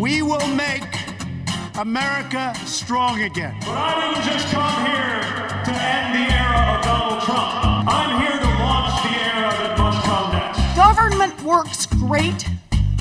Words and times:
We 0.00 0.22
will 0.22 0.48
make 0.56 0.88
America 1.76 2.54
strong 2.64 3.20
again. 3.20 3.54
But 3.60 3.76
I 3.76 4.00
didn't 4.00 4.24
just 4.32 4.46
come 4.48 4.86
here 4.86 5.20
to 5.66 5.72
end 5.76 6.08
the 6.16 6.26
era 6.32 6.60
of 6.72 6.84
Donald 6.88 7.22
Trump. 7.22 7.86
I'm 7.86 8.12
here 8.22 8.38
to 8.40 8.50
launch 8.64 8.96
the 9.02 9.14
era 9.36 9.52
that 9.60 9.76
must 9.76 10.02
come 10.06 10.32
next. 10.32 10.74
Government 10.74 11.42
works 11.42 11.84
great 11.84 12.48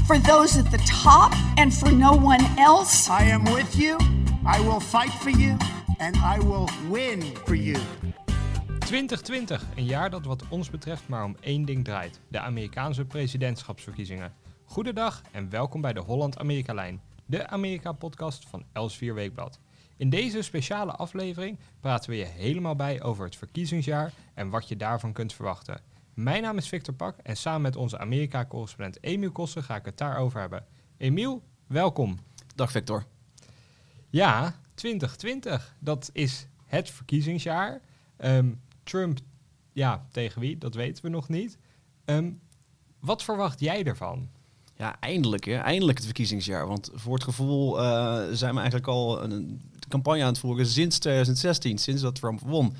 for 0.05 0.17
those 0.17 0.57
at 0.57 0.69
the 0.71 0.77
top 1.03 1.31
and 1.57 1.73
for 1.73 1.89
no 1.89 2.11
one 2.11 2.43
else. 2.57 3.09
I 3.09 3.23
am 3.31 3.45
with 3.45 3.77
you. 3.77 3.97
I 4.45 4.59
will 4.59 4.81
fight 4.81 5.13
for 5.23 5.29
you. 5.29 5.57
And 6.01 6.17
I 6.17 6.39
will 6.39 6.69
win 6.89 7.21
for 7.45 7.55
you. 7.55 7.79
2020, 8.79 9.65
een 9.75 9.85
jaar 9.85 10.09
dat 10.09 10.25
wat 10.25 10.43
ons 10.49 10.69
betreft 10.69 11.07
maar 11.07 11.23
om 11.23 11.35
één 11.39 11.65
ding 11.65 11.85
draait: 11.85 12.19
de 12.27 12.39
Amerikaanse 12.39 13.05
presidentschapsverkiezingen. 13.05 14.33
Goedendag 14.69 15.21
en 15.31 15.49
welkom 15.49 15.81
bij 15.81 15.93
de 15.93 15.99
Holland-Amerika-lijn, 15.99 17.01
de 17.25 17.47
Amerika-podcast 17.47 18.47
van 18.47 18.63
Els4 18.63 19.13
Weekblad. 19.13 19.59
In 19.97 20.09
deze 20.09 20.41
speciale 20.41 20.91
aflevering 20.91 21.59
praten 21.79 22.09
we 22.09 22.15
je 22.15 22.25
helemaal 22.25 22.75
bij 22.75 23.01
over 23.01 23.25
het 23.25 23.35
verkiezingsjaar 23.35 24.13
en 24.33 24.49
wat 24.49 24.67
je 24.67 24.75
daarvan 24.75 25.13
kunt 25.13 25.33
verwachten. 25.33 25.81
Mijn 26.13 26.41
naam 26.41 26.57
is 26.57 26.67
Victor 26.67 26.93
Pak 26.93 27.17
en 27.17 27.37
samen 27.37 27.61
met 27.61 27.75
onze 27.75 27.97
Amerika-correspondent 27.97 29.03
Emiel 29.03 29.31
Kossen 29.31 29.63
ga 29.63 29.75
ik 29.75 29.85
het 29.85 29.97
daarover 29.97 30.39
hebben. 30.39 30.65
Emiel, 30.97 31.43
welkom. 31.67 32.19
Dag 32.55 32.71
Victor. 32.71 33.05
Ja, 34.09 34.55
2020, 34.73 35.75
dat 35.79 36.09
is 36.13 36.47
het 36.65 36.89
verkiezingsjaar. 36.89 37.81
Ehm, 38.17 38.53
Trump, 38.83 39.19
ja, 39.71 40.05
tegen 40.11 40.41
wie, 40.41 40.57
dat 40.57 40.75
weten 40.75 41.03
we 41.03 41.09
nog 41.09 41.29
niet. 41.29 41.57
Ehm, 42.05 42.31
wat 42.99 43.23
verwacht 43.23 43.59
jij 43.59 43.83
ervan? 43.83 44.29
Ja, 44.79 44.99
eindelijk, 44.99 45.45
hè? 45.45 45.55
eindelijk 45.55 45.97
het 45.97 46.05
verkiezingsjaar. 46.05 46.67
Want 46.67 46.89
voor 46.93 47.13
het 47.13 47.23
gevoel 47.23 47.79
uh, 47.79 48.23
zijn 48.31 48.53
we 48.53 48.59
eigenlijk 48.59 48.87
al 48.87 49.23
een 49.23 49.61
campagne 49.87 50.21
aan 50.21 50.27
het 50.27 50.39
voeren 50.39 50.65
sinds 50.65 50.99
2016, 50.99 51.77
sinds 51.77 52.01
dat 52.01 52.15
Trump 52.15 52.39
won. 52.39 52.73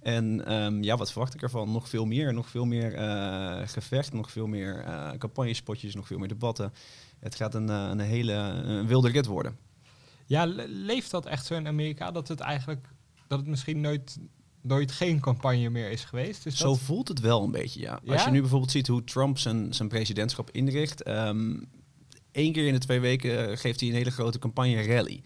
En 0.00 0.52
um, 0.52 0.82
ja, 0.82 0.96
wat 0.96 1.10
verwacht 1.12 1.34
ik 1.34 1.42
ervan? 1.42 1.72
Nog 1.72 1.88
veel 1.88 2.04
meer, 2.04 2.34
nog 2.34 2.48
veel 2.48 2.64
meer 2.64 2.94
uh, 2.94 3.60
gevecht, 3.64 4.12
nog 4.12 4.30
veel 4.30 4.46
meer 4.46 4.84
uh, 4.86 5.10
campagnespotjes, 5.18 5.94
nog 5.94 6.06
veel 6.06 6.18
meer 6.18 6.28
debatten. 6.28 6.72
Het 7.18 7.34
gaat 7.34 7.54
een, 7.54 7.68
een 7.68 8.00
hele 8.00 8.82
wilde 8.86 9.10
rit 9.10 9.26
worden. 9.26 9.56
Ja, 10.26 10.44
leeft 10.66 11.10
dat 11.10 11.26
echt 11.26 11.46
zo 11.46 11.54
in 11.54 11.66
Amerika 11.66 12.10
dat 12.10 12.28
het 12.28 12.40
eigenlijk 12.40 12.88
dat 13.26 13.38
het 13.38 13.48
misschien 13.48 13.80
nooit 13.80 14.18
nooit 14.64 14.92
geen 14.92 15.20
campagne 15.20 15.70
meer 15.70 15.90
is 15.90 16.04
geweest. 16.04 16.52
Zo 16.52 16.74
voelt 16.74 17.08
het 17.08 17.20
wel 17.20 17.42
een 17.42 17.50
beetje, 17.50 17.80
ja. 17.80 18.00
ja. 18.02 18.12
Als 18.12 18.24
je 18.24 18.30
nu 18.30 18.40
bijvoorbeeld 18.40 18.70
ziet 18.70 18.86
hoe 18.86 19.04
Trump 19.04 19.38
zijn, 19.38 19.74
zijn 19.74 19.88
presidentschap 19.88 20.50
inricht. 20.50 21.08
Um, 21.08 21.68
Eén 22.34 22.52
keer 22.52 22.66
in 22.66 22.72
de 22.72 22.78
twee 22.78 23.00
weken 23.00 23.58
geeft 23.58 23.80
hij 23.80 23.88
een 23.88 23.94
hele 23.94 24.10
grote 24.10 24.38
campagne 24.38 24.82
rally. 24.82 25.22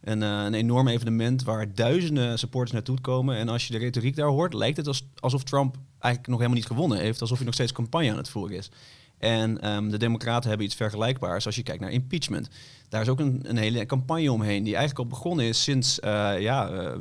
Een, 0.00 0.22
uh, 0.22 0.42
een 0.44 0.54
enorm 0.54 0.88
evenement 0.88 1.42
waar 1.42 1.74
duizenden 1.74 2.38
supporters 2.38 2.72
naartoe 2.72 3.00
komen. 3.00 3.36
En 3.36 3.48
als 3.48 3.66
je 3.66 3.72
de 3.72 3.78
retoriek 3.78 4.16
daar 4.16 4.28
hoort, 4.28 4.54
lijkt 4.54 4.76
het 4.76 4.86
als, 4.86 5.08
alsof 5.18 5.42
Trump 5.42 5.76
eigenlijk 5.98 6.26
nog 6.26 6.36
helemaal 6.36 6.58
niet 6.58 6.66
gewonnen 6.66 6.98
heeft. 6.98 7.20
Alsof 7.20 7.36
hij 7.36 7.46
nog 7.46 7.54
steeds 7.54 7.72
campagne 7.72 8.10
aan 8.10 8.16
het 8.16 8.28
voeren 8.28 8.56
is. 8.56 8.70
En 9.18 9.74
um, 9.74 9.90
de 9.90 9.98
Democraten 9.98 10.48
hebben 10.48 10.66
iets 10.66 10.76
vergelijkbaars 10.76 11.46
als 11.46 11.56
je 11.56 11.62
kijkt 11.62 11.80
naar 11.80 11.90
impeachment. 11.90 12.48
Daar 12.88 13.02
is 13.02 13.08
ook 13.08 13.20
een, 13.20 13.40
een 13.42 13.56
hele 13.56 13.86
campagne 13.86 14.32
omheen 14.32 14.64
die 14.64 14.76
eigenlijk 14.76 15.04
al 15.04 15.16
begonnen 15.16 15.44
is 15.44 15.62
sinds 15.62 15.98
uh, 16.04 16.40
ja, 16.40 16.70
uh, 16.70 16.92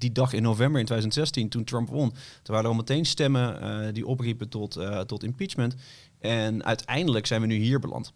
die 0.00 0.12
dag 0.12 0.32
in 0.32 0.42
november 0.42 0.80
in 0.80 0.86
2016, 0.86 1.48
toen 1.48 1.64
Trump 1.64 1.88
won, 1.88 2.10
toen 2.42 2.54
waren 2.54 2.70
al 2.70 2.76
meteen 2.76 3.04
stemmen 3.04 3.62
uh, 3.62 3.92
die 3.92 4.06
opriepen 4.06 4.48
tot, 4.48 4.76
uh, 4.76 5.00
tot 5.00 5.22
impeachment. 5.22 5.74
En 6.18 6.64
uiteindelijk 6.64 7.26
zijn 7.26 7.40
we 7.40 7.46
nu 7.46 7.54
hier 7.54 7.80
beland. 7.80 8.12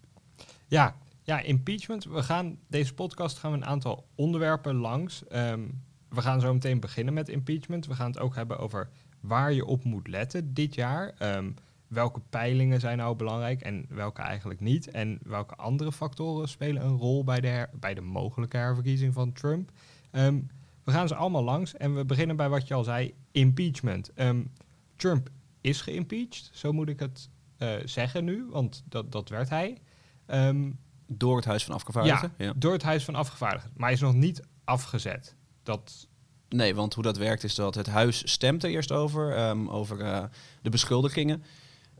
Ja, 0.67 0.97
ja, 1.23 1.41
impeachment. 1.41 2.05
We 2.05 2.23
gaan 2.23 2.59
deze 2.69 2.95
podcast 2.95 3.39
gaan 3.39 3.51
we 3.51 3.57
een 3.57 3.65
aantal 3.65 4.07
onderwerpen 4.15 4.75
langs. 4.75 5.23
Um, 5.33 5.83
we 6.08 6.20
gaan 6.20 6.41
zo 6.41 6.53
meteen 6.53 6.81
beginnen 6.81 7.14
met 7.14 7.29
impeachment. 7.29 7.87
We 7.87 7.95
gaan 7.95 8.11
het 8.11 8.19
ook 8.19 8.35
hebben 8.35 8.58
over 8.58 8.89
waar 9.20 9.53
je 9.53 9.64
op 9.64 9.85
moet 9.85 10.08
letten 10.08 10.55
dit 10.55 10.75
jaar. 10.75 11.14
Um, 11.37 11.55
welke 11.89 12.20
peilingen 12.31 12.81
zijn 12.81 12.98
nou 12.98 13.17
belangrijk 13.17 13.61
en 13.61 13.87
welke 13.89 14.23
eigenlijk 14.23 14.61
niet? 14.61 14.91
En 14.91 15.19
welke 15.23 15.55
andere 15.55 15.92
factoren 15.92 16.48
spelen 16.48 16.85
een 16.85 16.97
rol 16.97 17.25
bij 17.25 17.41
de, 17.41 17.69
bij 17.81 17.95
de 17.95 18.01
mogelijke 18.01 18.57
herverkiezing 18.57 19.14
van 19.14 19.33
Trump? 19.33 19.70
Um, 20.13 20.51
we 20.84 20.92
gaan 20.92 21.08
ze 21.08 21.14
allemaal 21.14 21.45
langs 21.45 21.74
en 21.74 21.95
we 21.95 22.05
beginnen 22.05 22.36
bij 22.36 22.48
wat 22.48 22.68
je 22.68 22.74
al 22.74 22.84
zei, 22.84 23.14
impeachment. 23.33 24.11
Um, 24.14 24.52
Trump 24.96 25.28
is 25.61 25.80
geïmpeached, 25.80 26.50
zo 26.52 26.72
moet 26.72 26.89
ik 26.89 27.00
het 27.00 27.28
uh, 27.58 27.72
zeggen 27.84 28.24
nu, 28.24 28.46
want 28.50 28.83
dat, 28.89 29.12
dat 29.12 29.28
werd 29.28 29.48
hij. 29.48 29.78
Um, 30.27 30.78
door 31.06 31.36
het 31.36 31.45
Huis 31.45 31.64
van 31.64 31.74
Afgevaardigden? 31.74 32.33
Ja, 32.39 32.45
ja, 32.45 32.52
door 32.56 32.72
het 32.72 32.83
Huis 32.83 33.05
van 33.05 33.14
Afgevaardigden. 33.14 33.70
Maar 33.74 33.84
hij 33.84 33.95
is 33.95 34.00
nog 34.00 34.14
niet 34.14 34.42
afgezet. 34.64 35.36
Dat... 35.62 36.08
Nee, 36.48 36.74
want 36.74 36.95
hoe 36.95 37.02
dat 37.02 37.16
werkt 37.16 37.45
is 37.45 37.55
dat 37.55 37.74
het 37.74 37.86
Huis 37.86 38.30
stemt 38.30 38.64
er 38.64 38.70
eerst 38.70 38.92
over, 38.92 39.48
um, 39.48 39.68
over 39.68 40.01
uh, 40.01 40.24
de 40.62 40.70
beschuldigingen. 40.70 41.42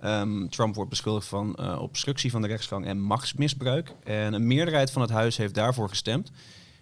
Um, 0.04 0.50
Trump 0.50 0.74
wordt 0.74 0.90
beschuldigd 0.90 1.26
van 1.26 1.56
uh, 1.60 1.78
obstructie 1.80 2.30
van 2.30 2.42
de 2.42 2.48
rechtsgang 2.48 2.86
en 2.86 3.00
machtsmisbruik. 3.00 3.94
En 4.04 4.32
een 4.32 4.46
meerderheid 4.46 4.90
van 4.90 5.02
het 5.02 5.10
Huis 5.10 5.36
heeft 5.36 5.54
daarvoor 5.54 5.88
gestemd. 5.88 6.30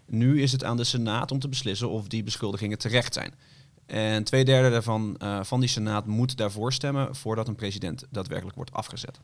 Nu 0.06 0.42
is 0.42 0.52
het 0.52 0.64
aan 0.64 0.76
de 0.76 0.84
Senaat 0.84 1.30
om 1.30 1.38
te 1.38 1.48
beslissen 1.48 1.90
of 1.90 2.08
die 2.08 2.22
beschuldigingen 2.22 2.78
terecht 2.78 3.14
zijn. 3.14 3.34
En 3.86 4.24
twee 4.24 4.44
derde 4.44 4.70
daarvan, 4.70 5.16
uh, 5.22 5.42
van 5.42 5.60
die 5.60 5.68
Senaat 5.68 6.06
moet 6.06 6.36
daarvoor 6.36 6.72
stemmen 6.72 7.16
voordat 7.16 7.48
een 7.48 7.54
president 7.54 8.06
daadwerkelijk 8.10 8.56
wordt 8.56 8.72
afgezet. 8.72 9.20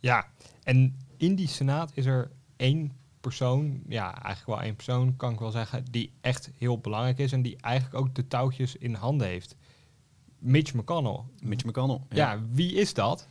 Ja, 0.00 0.26
en 0.62 0.96
in 1.16 1.34
die 1.34 1.48
Senaat 1.48 1.90
is 1.94 2.06
er 2.06 2.30
één 2.56 2.92
persoon, 3.20 3.82
ja, 3.88 4.22
eigenlijk 4.22 4.46
wel 4.46 4.60
één 4.60 4.76
persoon, 4.76 5.16
kan 5.16 5.32
ik 5.32 5.38
wel 5.38 5.50
zeggen, 5.50 5.84
die 5.90 6.12
echt 6.20 6.50
heel 6.56 6.78
belangrijk 6.78 7.18
is 7.18 7.32
en 7.32 7.42
die 7.42 7.56
eigenlijk 7.60 7.94
ook 7.94 8.14
de 8.14 8.28
touwtjes 8.28 8.76
in 8.76 8.94
handen 8.94 9.26
heeft. 9.26 9.56
Mitch 10.38 10.74
McConnell. 10.74 11.20
Mitch 11.42 11.64
McConnell. 11.64 12.00
Ja, 12.08 12.32
ja 12.32 12.42
wie 12.50 12.72
is 12.72 12.94
dat? 12.94 13.26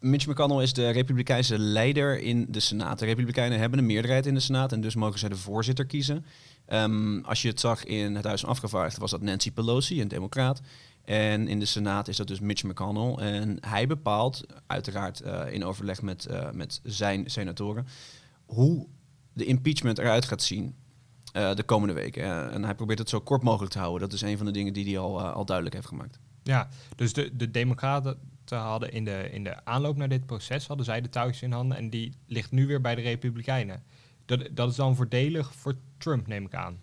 Mitch 0.00 0.26
McConnell 0.26 0.62
is 0.62 0.72
de 0.72 0.90
Republikeinse 0.90 1.58
leider 1.58 2.18
in 2.18 2.46
de 2.48 2.60
Senaat. 2.60 2.98
De 2.98 3.04
Republikeinen 3.04 3.58
hebben 3.58 3.78
een 3.78 3.86
meerderheid 3.86 4.26
in 4.26 4.34
de 4.34 4.40
Senaat 4.40 4.72
en 4.72 4.80
dus 4.80 4.94
mogen 4.94 5.18
zij 5.18 5.28
de 5.28 5.36
voorzitter 5.36 5.86
kiezen. 5.86 6.24
Um, 6.68 7.24
als 7.24 7.42
je 7.42 7.48
het 7.48 7.60
zag 7.60 7.84
in 7.84 8.14
het 8.14 8.24
Huis 8.24 8.40
van 8.40 8.50
Afgevaardigden 8.50 9.00
was 9.00 9.10
dat 9.10 9.22
Nancy 9.22 9.52
Pelosi, 9.52 10.00
een 10.00 10.08
democraat. 10.08 10.60
En 11.04 11.48
in 11.48 11.58
de 11.58 11.66
Senaat 11.66 12.08
is 12.08 12.16
dat 12.16 12.26
dus 12.26 12.40
Mitch 12.40 12.62
McConnell. 12.62 13.14
En 13.14 13.56
hij 13.60 13.86
bepaalt, 13.86 14.46
uiteraard 14.66 15.22
uh, 15.22 15.42
in 15.52 15.64
overleg 15.64 16.02
met, 16.02 16.26
uh, 16.30 16.50
met 16.50 16.80
zijn 16.84 17.30
senatoren, 17.30 17.86
hoe 18.46 18.86
de 19.32 19.44
impeachment 19.44 19.98
eruit 19.98 20.24
gaat 20.24 20.42
zien 20.42 20.74
uh, 21.36 21.54
de 21.54 21.62
komende 21.62 21.94
weken. 21.94 22.52
en 22.52 22.64
hij 22.64 22.74
probeert 22.74 22.98
het 22.98 23.08
zo 23.08 23.20
kort 23.20 23.42
mogelijk 23.42 23.72
te 23.72 23.78
houden. 23.78 24.00
Dat 24.00 24.12
is 24.12 24.22
een 24.22 24.36
van 24.36 24.46
de 24.46 24.52
dingen 24.52 24.72
die 24.72 24.84
hij 24.84 24.98
al, 24.98 25.20
al 25.20 25.44
duidelijk 25.44 25.76
heeft 25.76 25.88
gemaakt. 25.88 26.18
Ja, 26.42 26.68
dus 26.96 27.12
de, 27.12 27.36
de 27.36 27.50
democraten 27.50 28.18
hadden 28.54 28.92
in 28.92 29.04
de, 29.04 29.28
in 29.32 29.44
de 29.44 29.64
aanloop 29.64 29.96
naar 29.96 30.08
dit 30.08 30.26
proces, 30.26 30.66
hadden 30.66 30.86
zij 30.86 31.00
de 31.00 31.08
touwtjes 31.08 31.42
in 31.42 31.52
handen 31.52 31.76
en 31.76 31.90
die 31.90 32.12
ligt 32.26 32.50
nu 32.50 32.66
weer 32.66 32.80
bij 32.80 32.94
de 32.94 33.02
Republikeinen. 33.02 33.82
Dat, 34.26 34.48
dat 34.50 34.70
is 34.70 34.76
dan 34.76 34.96
voordelig 34.96 35.54
voor 35.54 35.74
Trump, 35.98 36.26
neem 36.26 36.44
ik 36.44 36.54
aan. 36.54 36.78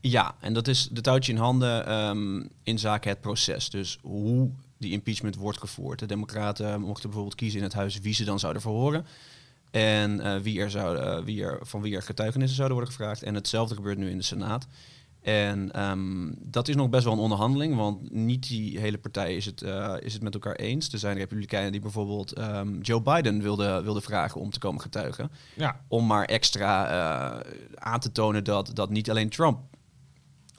Ja, 0.00 0.34
en 0.40 0.52
dat 0.52 0.68
is 0.68 0.88
de 0.88 1.00
touwtje 1.00 1.32
in 1.32 1.38
handen 1.38 1.92
um, 1.92 2.48
in 2.62 2.78
zaken 2.78 3.10
het 3.10 3.20
proces. 3.20 3.70
Dus 3.70 3.98
hoe 4.02 4.50
die 4.78 4.92
impeachment 4.92 5.36
wordt 5.36 5.58
gevoerd. 5.58 5.98
De 5.98 6.06
Democraten 6.06 6.80
mochten 6.80 7.08
bijvoorbeeld 7.08 7.34
kiezen 7.34 7.58
in 7.58 7.64
het 7.64 7.74
huis 7.74 8.00
wie 8.00 8.14
ze 8.14 8.24
dan 8.24 8.38
zouden 8.38 8.62
verhoren. 8.62 9.06
En 9.70 10.20
uh, 10.20 10.36
wie 10.36 10.60
er 10.60 10.70
zou, 10.70 10.98
uh, 10.98 11.24
wie 11.24 11.42
er, 11.42 11.58
van 11.62 11.82
wie 11.82 11.96
er 11.96 12.02
getuigenissen 12.02 12.56
zouden 12.56 12.76
worden 12.76 12.94
gevraagd. 12.94 13.22
En 13.22 13.34
hetzelfde 13.34 13.74
gebeurt 13.74 13.98
nu 13.98 14.10
in 14.10 14.16
de 14.16 14.24
Senaat. 14.24 14.66
En 15.22 15.82
um, 15.82 16.34
dat 16.38 16.68
is 16.68 16.74
nog 16.74 16.88
best 16.88 17.04
wel 17.04 17.12
een 17.12 17.18
onderhandeling, 17.18 17.76
want 17.76 18.12
niet 18.12 18.48
die 18.48 18.78
hele 18.78 18.98
partij 18.98 19.36
is 19.36 19.44
het, 19.44 19.62
uh, 19.62 19.94
is 20.00 20.12
het 20.12 20.22
met 20.22 20.34
elkaar 20.34 20.54
eens. 20.54 20.92
Er 20.92 20.98
zijn 20.98 21.16
republikeinen 21.16 21.72
die 21.72 21.80
bijvoorbeeld 21.80 22.38
um, 22.38 22.80
Joe 22.80 23.02
Biden 23.02 23.42
wilden 23.42 23.84
wilde 23.84 24.00
vragen 24.00 24.40
om 24.40 24.50
te 24.50 24.58
komen 24.58 24.80
getuigen. 24.80 25.30
Ja. 25.56 25.80
Om 25.88 26.06
maar 26.06 26.24
extra 26.24 26.90
uh, 26.90 27.40
aan 27.74 28.00
te 28.00 28.12
tonen 28.12 28.44
dat, 28.44 28.70
dat 28.74 28.90
niet 28.90 29.10
alleen 29.10 29.28
Trump 29.28 29.60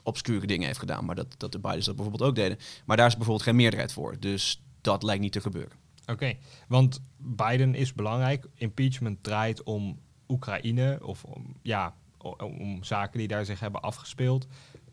obscure 0.02 0.46
dingen 0.46 0.66
heeft 0.66 0.78
gedaan, 0.78 1.04
maar 1.04 1.14
dat, 1.14 1.34
dat 1.36 1.52
de 1.52 1.58
Bidens 1.58 1.86
dat 1.86 1.96
bijvoorbeeld 1.96 2.28
ook 2.28 2.36
deden. 2.36 2.58
Maar 2.84 2.96
daar 2.96 3.06
is 3.06 3.16
bijvoorbeeld 3.16 3.46
geen 3.46 3.56
meerderheid 3.56 3.92
voor, 3.92 4.16
dus 4.20 4.62
dat 4.80 5.02
lijkt 5.02 5.22
niet 5.22 5.32
te 5.32 5.40
gebeuren. 5.40 5.72
Oké, 6.02 6.12
okay. 6.12 6.38
want 6.68 7.00
Biden 7.16 7.74
is 7.74 7.92
belangrijk. 7.92 8.46
Impeachment 8.54 9.22
draait 9.22 9.62
om 9.62 9.98
Oekraïne 10.28 10.98
of 11.02 11.24
om, 11.24 11.56
ja, 11.62 11.94
om 12.32 12.84
zaken 12.84 13.18
die 13.18 13.28
daar 13.28 13.44
zich 13.44 13.60
hebben 13.60 13.80
afgespeeld. 13.82 14.46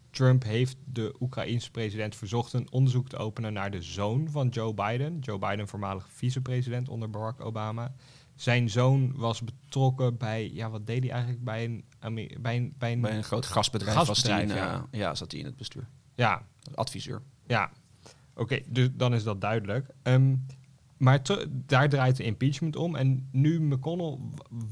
Trump 0.10 0.44
heeft 0.44 0.78
de 0.86 1.16
Oekraïense 1.20 1.72
president 1.72 2.16
verzocht 2.16 2.54
een 2.54 2.72
onderzoek 2.72 3.10
te 3.10 3.18
openen 3.18 3.54
naar 3.54 3.72
de 3.72 3.82
zoon 3.82 4.30
van 4.30 4.48
Joe 4.48 4.74
Biden. 4.74 5.20
Joe 5.20 5.40
Biden, 5.40 5.68
voormalig 5.68 6.08
vicepresident 6.10 6.90
onder 6.90 7.10
Barack 7.10 7.42
Obama. 7.42 7.94
Zijn 8.36 8.70
zoon 8.70 9.14
was 9.16 9.44
betrokken 9.44 10.18
bij, 10.18 10.52
ja, 10.54 10.70
wat 10.70 10.88
deed 10.88 11.04
hij 11.04 11.12
eigenlijk 11.12 11.44
bij 11.44 11.64
een, 11.64 11.86
bij 12.42 12.56
een, 12.56 12.74
bij 12.78 12.92
een, 12.92 13.02
bij 13.02 13.16
een 13.16 13.24
groot 13.24 13.46
gasbedrijf? 13.46 13.98
gasbedrijf 13.98 14.48
was 14.48 14.48
die, 14.48 14.64
ja. 14.64 14.76
Uh, 14.92 15.00
ja, 15.00 15.16
zat 15.16 15.32
hij 15.32 15.40
in 15.40 15.46
het 15.46 15.58
bestuur. 15.58 15.88
Ja. 16.16 16.46
Adviseur. 16.76 17.22
Ja, 17.48 17.72
oké, 18.32 18.42
okay, 18.42 18.66
dus 18.68 18.90
dan 18.94 19.14
is 19.14 19.24
dat 19.24 19.42
duidelijk. 19.42 19.90
Um, 20.04 20.46
Maar 21.02 21.22
daar 21.66 21.90
draait 21.90 22.18
de 22.18 22.24
impeachment 22.24 22.76
om. 22.76 22.96
En 22.96 23.28
nu 23.32 23.62
McConnell, 23.62 24.18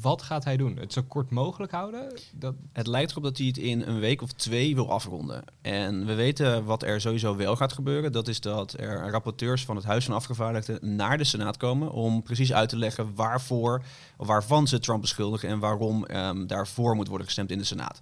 wat 0.02 0.22
gaat 0.22 0.44
hij 0.44 0.58
doen? 0.58 0.78
Het 0.78 0.94
zo 0.94 1.04
kort 1.08 1.30
mogelijk 1.30 1.72
houden? 1.72 2.14
Dat, 2.34 2.56
Het 2.74 2.88
lijkt 2.88 3.12
erop 3.12 3.24
dat 3.24 3.38
hij 3.38 3.48
het 3.48 3.58
in 3.58 3.82
een 3.82 4.00
week 4.00 4.22
of 4.22 4.32
twee 4.32 4.76
wil 4.76 4.92
afronden. 4.92 5.44
En 5.62 6.06
we 6.06 6.14
weten 6.14 6.66
wat 6.66 6.84
er 6.84 7.02
sowieso 7.02 7.36
wel 7.36 7.56
gaat 7.56 7.74
gebeuren. 7.74 8.12
Dat 8.12 8.28
is 8.28 8.42
dat 8.42 8.80
er 8.80 9.10
rapporteurs 9.10 9.66
van 9.66 9.76
het 9.76 9.86
Huis 9.86 10.06
van 10.06 10.16
Afgevaardigden 10.16 10.96
naar 10.96 11.18
de 11.18 11.24
Senaat 11.24 11.58
komen 11.58 11.92
om 11.92 12.24
precies 12.24 12.54
uit 12.54 12.70
te 12.70 12.78
leggen 12.78 13.16
waarvoor, 13.16 13.84
waarvan 14.18 14.68
ze 14.68 14.80
Trump 14.80 15.02
beschuldigen 15.02 15.50
en 15.50 15.60
waarom 15.60 16.06
ehm, 16.06 16.48
daarvoor 16.48 16.96
moet 16.96 17.08
worden 17.08 17.28
gestemd 17.28 17.52
in 17.52 17.58
de 17.58 17.64
Senaat. 17.64 18.02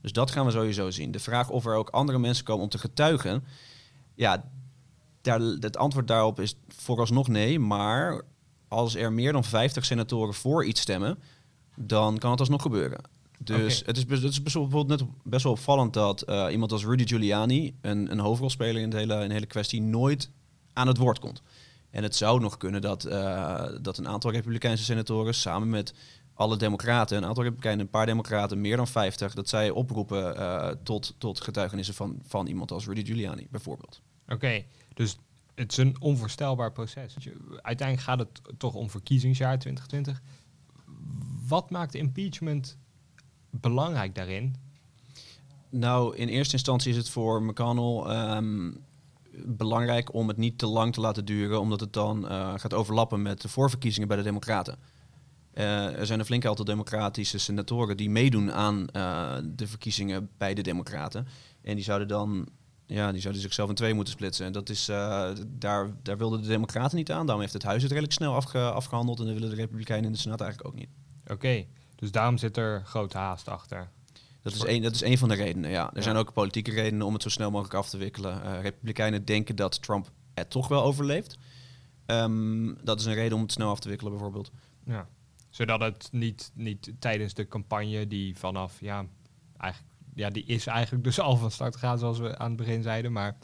Dus 0.00 0.12
dat 0.12 0.30
gaan 0.30 0.46
we 0.46 0.52
sowieso 0.52 0.90
zien. 0.90 1.10
De 1.10 1.18
vraag 1.18 1.50
of 1.50 1.66
er 1.66 1.74
ook 1.74 1.90
andere 1.90 2.18
mensen 2.18 2.44
komen 2.44 2.62
om 2.62 2.70
te 2.70 2.78
getuigen, 2.78 3.44
ja, 4.14 4.44
daar, 5.26 5.40
het 5.40 5.76
antwoord 5.76 6.08
daarop 6.08 6.40
is 6.40 6.56
vooralsnog 6.68 7.28
nee. 7.28 7.58
Maar 7.58 8.22
als 8.68 8.94
er 8.94 9.12
meer 9.12 9.32
dan 9.32 9.44
50 9.44 9.84
senatoren 9.84 10.34
voor 10.34 10.64
iets 10.64 10.80
stemmen, 10.80 11.18
dan 11.76 12.18
kan 12.18 12.30
het 12.30 12.40
alsnog 12.40 12.62
gebeuren. 12.62 13.00
Dus 13.38 13.82
het 13.86 13.96
is, 13.96 14.04
het 14.08 14.32
is 14.32 14.42
bijvoorbeeld 14.42 14.88
net 14.88 15.02
best 15.22 15.42
wel 15.42 15.52
opvallend 15.52 15.92
dat 15.92 16.22
eh, 16.22 16.46
iemand 16.50 16.72
als 16.72 16.84
Rudy 16.84 17.06
Giuliani, 17.06 17.74
een, 17.80 18.10
een 18.10 18.18
hoofdrolspeler 18.18 18.82
in 18.82 18.90
de, 18.90 18.96
hele, 18.96 19.22
in 19.22 19.28
de 19.28 19.34
hele 19.34 19.46
kwestie, 19.46 19.82
nooit 19.82 20.30
aan 20.72 20.86
het 20.86 20.96
woord 20.96 21.18
komt. 21.18 21.42
En 21.90 22.02
het 22.02 22.16
zou 22.16 22.40
nog 22.40 22.56
kunnen 22.56 22.80
dat, 22.80 23.04
eh, 23.04 23.64
dat 23.80 23.98
een 23.98 24.08
aantal 24.08 24.30
Republikeinse 24.30 24.84
senatoren 24.84 25.34
samen 25.34 25.70
met 25.70 25.94
alle 26.34 26.56
democraten, 26.56 27.16
een 27.16 27.24
aantal 27.24 27.42
Republikeinen, 27.42 27.84
een 27.84 27.90
paar 27.90 28.06
democraten, 28.06 28.60
meer 28.60 28.76
dan 28.76 28.88
50, 28.88 29.34
dat 29.34 29.48
zij 29.48 29.70
oproepen 29.70 30.36
eh, 30.36 30.68
tot, 30.82 31.14
tot 31.18 31.40
getuigenissen 31.40 31.94
van, 31.94 32.18
van 32.26 32.46
iemand 32.46 32.72
als 32.72 32.86
Rudy 32.86 33.04
Giuliani, 33.04 33.46
bijvoorbeeld. 33.50 34.00
Oké, 34.28 34.64
dus 34.96 35.18
het 35.54 35.72
is 35.72 35.76
een 35.76 35.96
onvoorstelbaar 36.00 36.72
proces. 36.72 37.16
Uiteindelijk 37.62 38.08
gaat 38.08 38.18
het 38.18 38.58
toch 38.58 38.74
om 38.74 38.90
verkiezingsjaar 38.90 39.58
2020. 39.58 40.22
Wat 41.48 41.70
maakt 41.70 41.94
impeachment 41.94 42.78
belangrijk 43.50 44.14
daarin? 44.14 44.54
Nou, 45.70 46.16
in 46.16 46.28
eerste 46.28 46.52
instantie 46.52 46.90
is 46.90 46.96
het 46.96 47.08
voor 47.08 47.42
McConnell 47.42 48.14
ehm, 48.14 48.72
belangrijk 49.44 50.14
om 50.14 50.28
het 50.28 50.36
niet 50.36 50.58
te 50.58 50.66
lang 50.66 50.92
te 50.92 51.00
laten 51.00 51.24
duren, 51.24 51.60
omdat 51.60 51.80
het 51.80 51.92
dan 51.92 52.28
eh, 52.28 52.52
gaat 52.56 52.74
overlappen 52.74 53.22
met 53.22 53.40
de 53.40 53.48
voorverkiezingen 53.48 54.08
bij 54.08 54.16
de 54.16 54.22
Democraten. 54.22 54.78
Eh, 55.52 55.98
er 55.98 56.06
zijn 56.06 56.18
een 56.18 56.24
flink 56.26 56.44
aantal 56.44 56.64
democratische 56.64 57.38
senatoren 57.38 57.96
die 57.96 58.10
meedoen 58.10 58.52
aan 58.52 58.88
eh, 58.88 59.36
de 59.44 59.66
verkiezingen 59.66 60.30
bij 60.38 60.54
de 60.54 60.62
Democraten. 60.62 61.26
En 61.62 61.74
die 61.74 61.84
zouden 61.84 62.08
dan 62.08 62.48
ja, 62.86 63.12
die 63.12 63.20
zouden 63.20 63.42
zichzelf 63.42 63.68
in 63.68 63.74
twee 63.74 63.94
moeten 63.94 64.12
splitsen. 64.14 64.46
En 64.46 64.52
dat 64.52 64.68
is, 64.68 64.88
eh, 64.88 65.30
daar, 65.46 65.90
daar 66.02 66.18
wilden 66.18 66.42
de 66.42 66.48
Democraten 66.48 66.96
niet 66.96 67.12
aan. 67.12 67.22
Daarom 67.24 67.40
heeft 67.40 67.52
het 67.52 67.62
huis 67.62 67.82
het 67.82 67.90
redelijk 67.90 68.14
snel 68.14 68.34
afge- 68.34 68.70
afgehandeld. 68.70 69.18
En 69.20 69.24
dat 69.24 69.34
willen 69.34 69.50
de 69.50 69.56
Republikeinen 69.56 70.06
in 70.06 70.12
de 70.12 70.18
Senaat 70.18 70.40
eigenlijk 70.40 70.70
ook 70.74 70.78
niet. 70.80 70.88
Oké, 71.26 71.64
dus 71.96 72.10
daarom 72.10 72.38
zit 72.38 72.56
er 72.56 72.82
grote 72.84 73.18
haast 73.18 73.48
achter. 73.48 73.88
Dat 74.42 74.54
is, 74.54 74.64
één, 74.64 74.82
dat 74.82 74.94
is 74.94 75.02
één 75.02 75.18
van 75.18 75.28
de 75.28 75.34
redenen, 75.34 75.70
ja. 75.70 75.88
Er 75.90 75.96
Ja. 75.96 76.02
zijn 76.02 76.16
ook 76.16 76.32
politieke 76.32 76.70
redenen 76.70 77.06
om 77.06 77.12
het 77.12 77.22
zo 77.22 77.28
snel 77.28 77.50
mogelijk 77.50 77.74
af 77.74 77.88
te 77.88 77.96
wikkelen. 77.96 78.42
Eh, 78.42 78.60
Republikeinen 78.60 79.24
denken 79.24 79.56
dat 79.56 79.82
Trump 79.82 80.10
het 80.34 80.50
toch 80.50 80.68
wel 80.68 80.82
overleeft. 80.82 81.36
Ehm, 82.06 82.74
dat 82.84 83.00
is 83.00 83.06
een 83.06 83.14
reden 83.14 83.36
om 83.36 83.42
het 83.42 83.52
snel 83.52 83.70
af 83.70 83.80
te 83.80 83.88
wikkelen, 83.88 84.12
bijvoorbeeld. 84.12 84.50
Ja. 84.84 85.08
Zodat 85.50 85.80
het 85.80 86.08
niet, 86.12 86.50
niet 86.54 86.92
tijdens 86.98 87.34
de 87.34 87.48
campagne 87.48 88.06
die 88.06 88.36
vanaf, 88.38 88.80
ja, 88.80 89.04
eigenlijk, 89.56 89.92
ja, 90.16 90.30
die 90.30 90.44
is 90.44 90.66
eigenlijk 90.66 91.04
dus 91.04 91.20
al 91.28 91.36
van 91.36 91.50
start 91.50 91.74
gegaan 91.74 91.98
zoals 91.98 92.18
we 92.18 92.38
aan 92.38 92.48
het 92.48 92.56
begin 92.56 92.82
zeiden. 92.82 93.12
Maar 93.12 93.36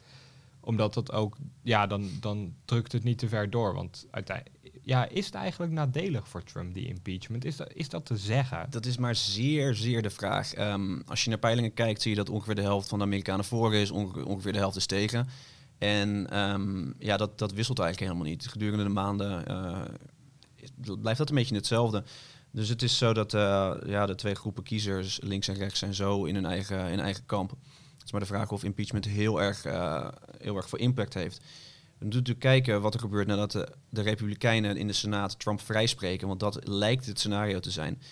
omdat 0.61 0.95
dat 0.95 1.13
ook, 1.13 1.37
ja, 1.63 1.87
dan, 1.87 2.11
dan 2.21 2.55
drukt 2.65 2.93
het 2.93 3.05
niet 3.05 3.19
te 3.19 3.29
ver 3.29 3.51
door. 3.51 3.75
Want 3.75 4.07
uiteindelijk, 4.11 4.57
ja, 4.83 5.09
is 5.09 5.27
het 5.27 5.35
eigenlijk 5.35 5.73
nadelig 5.73 6.29
voor 6.29 6.43
Trump, 6.45 6.75
die 6.75 6.87
impeachment? 6.87 7.45
Is 7.45 7.57
dat, 7.57 7.73
is 7.73 7.89
dat 7.89 8.07
te 8.07 8.17
zeggen? 8.17 8.67
Dat 8.71 8.87
is 8.87 8.97
maar 8.97 9.15
zeer, 9.15 9.75
zeer 9.75 10.03
de 10.03 10.11
vraag. 10.11 10.55
Ehm, 10.55 11.01
als 11.07 11.25
je 11.25 11.31
naar 11.31 11.39
peilingen 11.39 11.75
kijkt, 11.75 12.03
zie 12.03 12.11
je 12.11 12.17
dat 12.17 12.29
ongeveer 12.29 12.55
de 12.55 12.63
helft 12.63 12.89
van 12.89 12.99
de 12.99 13.05
Amerikanen 13.05 13.45
voor 13.45 13.75
is, 13.75 13.91
onge- 13.91 14.25
ongeveer 14.25 14.53
de 14.53 14.59
helft 14.59 14.77
is 14.77 14.87
tegen. 14.87 15.29
En 15.79 16.31
ehm, 16.31 16.93
ja, 16.99 17.17
dat, 17.17 17.39
dat 17.39 17.53
wisselt 17.53 17.79
eigenlijk 17.79 18.13
helemaal 18.13 18.33
niet. 18.33 18.47
Gedurende 18.49 18.85
de 18.85 18.91
maanden 18.91 19.47
eh, 19.47 19.83
blijft 21.01 21.19
dat 21.19 21.29
een 21.29 21.35
beetje 21.35 21.55
hetzelfde. 21.55 22.05
Dus 22.53 22.69
het 22.69 22.83
is 22.83 22.99
zo 22.99 23.13
dat 23.13 23.35
eh, 23.35 23.73
ja, 23.87 24.07
de 24.07 24.15
twee 24.15 24.35
groepen 24.35 24.63
kiezers, 24.63 25.21
links 25.23 25.49
en 25.49 25.55
rechts, 25.55 25.79
zijn 25.79 25.95
zo 25.95 26.25
in 26.25 26.35
hun 26.35 26.45
eigen, 26.47 26.89
in 26.91 27.01
eigen 27.01 27.27
kamp. 27.27 27.51
Het 27.51 28.05
is 28.05 28.13
maar 28.13 28.21
de 28.21 28.27
vraag 28.27 28.51
of 28.51 28.65
impeachment 28.65 29.05
heel 29.05 29.43
erg, 29.43 29.65
eh, 29.65 30.09
heel 30.39 30.57
erg 30.57 30.69
veel 30.69 30.79
impact 30.79 31.15
heeft. 31.15 31.37
We 31.39 32.09
moeten 32.09 32.19
natuurlijk 32.19 32.39
kijken 32.65 32.81
wat 32.81 32.95
er 32.95 33.01
gebeurt 33.01 33.27
nadat 33.27 33.53
de, 33.53 33.69
de 33.89 34.03
Republikeinen 34.03 34.77
in 34.77 34.87
de 34.87 34.93
Senaat 34.93 35.39
Trump 35.39 35.61
vrijspreken. 35.61 36.29
Want 36.29 36.41
dat 36.41 36.69
lijkt 36.69 37.07
het 37.07 37.19
scenario 37.19 37.61
te 37.61 37.71
zijn. 37.71 38.03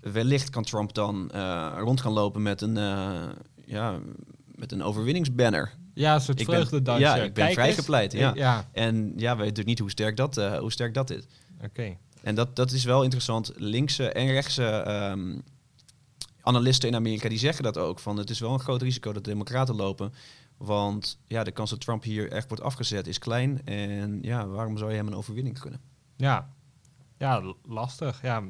Wellicht 0.00 0.50
kan 0.50 0.62
Trump 0.64 0.94
dan 0.94 1.30
eh, 1.30 1.76
rond 1.78 2.00
gaan 2.00 2.12
lopen 2.12 2.42
met 2.42 2.60
een, 2.60 2.74
ja, 3.64 3.98
met 4.54 4.72
een 4.72 4.82
overwinningsbanner. 4.82 5.72
Ja, 5.94 6.14
een 6.14 6.20
soort 6.20 6.40
Ik 6.40 6.46
ben- 6.46 6.54
vreugdedansje. 6.54 7.04
ja, 7.04 7.16
ik 7.16 7.34
ben 7.34 7.52
vrijgepleit, 7.52 8.12
ja. 8.12 8.32
Ja, 8.34 8.68
En 8.72 8.94
ja, 8.96 9.02
we 9.02 9.16
weten 9.16 9.36
natuurlijk 9.36 9.66
niet 9.66 9.78
hoe 9.78 9.90
sterk 9.90 10.16
dat, 10.16 10.34
hoe 10.36 10.72
sterk 10.72 10.94
dat 10.94 11.10
is. 11.10 11.22
oké. 11.64 11.96
En 12.22 12.34
dat, 12.34 12.56
dat 12.56 12.70
is 12.70 12.84
wel 12.84 13.02
interessant. 13.02 13.52
Linkse 13.56 14.12
en 14.12 14.26
rechtse 14.26 14.66
ehm, 14.66 15.38
analisten 16.40 16.88
in 16.88 16.94
Amerika 16.94 17.28
die 17.28 17.38
zeggen 17.38 17.64
dat 17.64 17.78
ook. 17.78 17.98
Van 17.98 18.16
het 18.16 18.30
is 18.30 18.40
wel 18.40 18.52
een 18.52 18.60
groot 18.60 18.82
risico 18.82 19.12
dat 19.12 19.24
de 19.24 19.30
democraten 19.30 19.76
lopen. 19.76 20.12
Want 20.56 21.18
ja, 21.26 21.44
de 21.44 21.52
kans 21.52 21.70
dat 21.70 21.80
Trump 21.80 22.02
hier 22.02 22.32
echt 22.32 22.48
wordt 22.48 22.62
afgezet 22.62 23.06
is 23.06 23.18
klein. 23.18 23.66
En 23.66 24.18
ja, 24.22 24.46
waarom 24.46 24.78
zou 24.78 24.90
je 24.90 24.96
hem 24.96 25.06
een 25.06 25.14
overwinning 25.14 25.60
gunnen? 25.60 25.80
Ja, 26.16 26.54
ja 27.18 27.54
lastig. 27.62 28.22
Ja. 28.22 28.42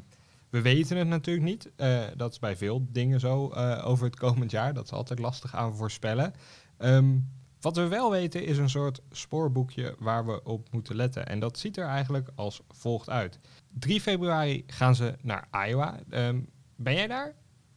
We 0.50 0.60
weten 0.60 0.96
het 0.96 1.08
natuurlijk 1.08 1.46
niet. 1.46 1.70
Eh, 1.76 2.02
dat 2.16 2.32
is 2.32 2.38
bij 2.38 2.56
veel 2.56 2.86
dingen 2.90 3.20
zo 3.20 3.50
eh, 3.50 3.86
over 3.86 4.06
het 4.06 4.16
komend 4.16 4.50
jaar. 4.50 4.74
Dat 4.74 4.84
is 4.84 4.92
altijd 4.92 5.18
lastig 5.18 5.54
aan 5.54 5.76
voorspellen. 5.76 6.34
Ehm, 6.76 7.16
wat 7.60 7.76
we 7.76 7.86
wel 7.88 8.10
weten 8.10 8.44
is 8.44 8.58
een 8.58 8.70
soort 8.70 9.00
spoorboekje 9.10 9.94
waar 9.98 10.26
we 10.26 10.42
op 10.44 10.66
moeten 10.70 10.96
letten. 10.96 11.26
En 11.26 11.40
dat 11.40 11.58
ziet 11.58 11.76
er 11.76 11.86
eigenlijk 11.86 12.28
als 12.34 12.60
volgt 12.68 13.10
uit. 13.10 13.38
3 13.78 14.00
februari 14.00 14.64
gaan 14.66 14.94
ze 14.94 15.14
naar 15.22 15.48
Iowa. 15.68 15.98
Ehm, 16.10 16.40
ben 16.76 16.94
jij 16.94 17.06
daar? 17.06 17.26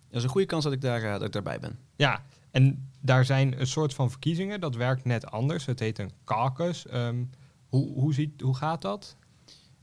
Er 0.10 0.18
is 0.18 0.24
een 0.24 0.30
goede 0.30 0.48
kans 0.48 0.64
dat 0.64 0.74
ik, 0.74 0.82
daar, 0.82 1.04
eh, 1.04 1.12
dat 1.12 1.22
ik 1.22 1.32
daarbij 1.32 1.60
ben. 1.60 1.80
Ja, 1.96 2.24
en 2.52 2.90
daar 3.00 3.26
zijn 3.26 3.60
een 3.60 3.68
soort 3.68 3.94
van 3.94 4.10
verkiezingen. 4.10 4.60
Dat 4.60 4.76
werkt 4.76 5.06
net 5.06 5.32
anders. 5.32 5.66
Het 5.66 5.80
heet 5.80 6.00
een 6.00 6.12
caucus. 6.26 6.88
Ehm, 6.88 7.24
hoe, 7.68 7.94
hoe, 7.94 8.14
ziet, 8.14 8.42
hoe 8.42 8.56
gaat 8.56 8.82
dat? 8.82 9.16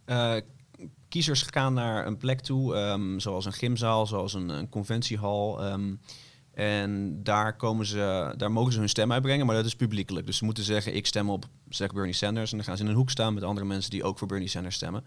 Eh, 0.04 0.36
kiezers 1.08 1.42
gaan 1.42 1.74
naar 1.74 2.06
een 2.06 2.16
plek 2.16 2.40
toe, 2.40 2.74
ehm, 2.74 3.18
zoals 3.18 3.44
een 3.44 3.52
gymzaal, 3.52 4.06
zoals 4.06 4.34
een, 4.34 4.48
een 4.48 4.68
conventiehal. 4.68 5.62
ehm, 5.62 5.94
en 6.58 7.20
daar, 7.22 7.56
komen 7.56 7.86
ze, 7.86 8.34
daar 8.36 8.50
mogen 8.50 8.72
ze 8.72 8.78
hun 8.78 8.88
stem 8.88 9.12
uitbrengen, 9.12 9.46
maar 9.46 9.54
dat 9.54 9.64
is 9.64 9.76
publiekelijk. 9.76 10.26
Dus 10.26 10.36
ze 10.36 10.44
moeten 10.44 10.64
zeggen, 10.64 10.94
ik 10.94 11.06
stem 11.06 11.30
op 11.30 11.44
zeg 11.68 11.92
Bernie 11.92 12.12
Sanders. 12.12 12.50
En 12.50 12.56
dan 12.56 12.66
gaan 12.66 12.76
ze 12.76 12.82
in 12.82 12.88
een 12.88 12.94
hoek 12.94 13.10
staan 13.10 13.34
met 13.34 13.42
andere 13.42 13.66
mensen 13.66 13.90
die 13.90 14.04
ook 14.04 14.18
voor 14.18 14.28
Bernie 14.28 14.48
Sanders 14.48 14.74
stemmen. 14.74 15.04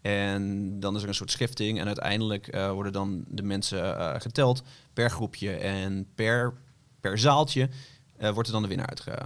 En 0.00 0.80
dan 0.80 0.96
is 0.96 1.02
er 1.02 1.08
een 1.08 1.14
soort 1.14 1.30
schifting 1.30 1.80
en 1.80 1.86
uiteindelijk 1.86 2.46
eh, 2.46 2.70
worden 2.70 2.92
dan 2.92 3.24
de 3.28 3.42
mensen 3.42 3.98
eh, 3.98 4.20
geteld 4.20 4.62
per 4.92 5.10
groepje. 5.10 5.50
En 5.52 6.06
per, 6.14 6.54
per 7.00 7.18
zaaltje 7.18 7.68
eh, 8.16 8.30
wordt 8.30 8.48
er 8.48 8.54
dan 8.54 8.62
de 8.62 8.68
winnaar 8.68 8.88
uitge, 8.88 9.18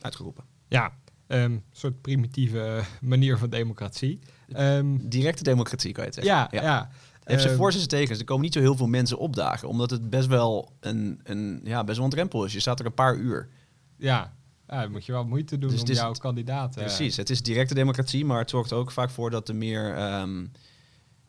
uitgeroepen. 0.00 0.44
Ja, 0.68 0.92
ehm, 1.26 1.42
een 1.42 1.62
soort 1.72 2.00
primitieve 2.00 2.82
manier 3.00 3.38
van 3.38 3.50
democratie. 3.50 4.18
Ehm, 4.52 4.96
Directe 5.00 5.42
democratie 5.42 5.92
kan 5.92 6.04
je 6.04 6.10
het 6.10 6.24
zeggen. 6.24 6.48
ja, 6.60 6.62
ja. 6.62 6.90
Heeft 7.24 7.40
zijn 7.40 7.52
Ehm, 7.52 7.56
voor's 7.62 7.74
en 7.74 7.80
zijn 7.80 7.90
tegens. 8.02 8.18
Er 8.18 8.24
komen 8.24 8.44
niet 8.44 8.52
zo 8.52 8.60
heel 8.60 8.76
veel 8.76 8.86
mensen 8.86 9.18
opdagen, 9.18 9.68
omdat 9.68 9.90
het 9.90 10.10
best 10.10 10.26
wel 10.28 10.72
een, 10.80 11.20
een, 11.24 11.60
ja, 11.64 11.84
best 11.84 11.96
wel 11.96 12.04
een 12.06 12.12
drempel 12.12 12.44
is. 12.44 12.52
Je 12.52 12.60
staat 12.60 12.80
er 12.80 12.86
een 12.86 12.94
paar 12.94 13.16
uur. 13.16 13.48
ja. 13.96 14.32
ja, 14.68 14.80
dan 14.82 14.90
moet 14.90 15.06
je 15.06 15.12
wel 15.12 15.24
moeite 15.24 15.58
doen 15.58 15.70
Dus 15.70 15.82
om 15.82 15.88
is- 15.88 15.96
jouw 15.98 16.12
kandidaat... 16.12 16.76
eh, 16.76 16.84
Precies, 16.84 17.16
het 17.16 17.30
is 17.30 17.42
directe 17.42 17.74
democratie, 17.74 18.24
maar 18.24 18.38
het 18.38 18.50
zorgt 18.50 18.70
er 18.70 18.76
ook 18.76 18.90
vaak 18.90 19.10
voor 19.10 19.30
dat 19.30 19.46
de 19.46 19.52
meer 19.54 19.94
ehm, 19.96 20.46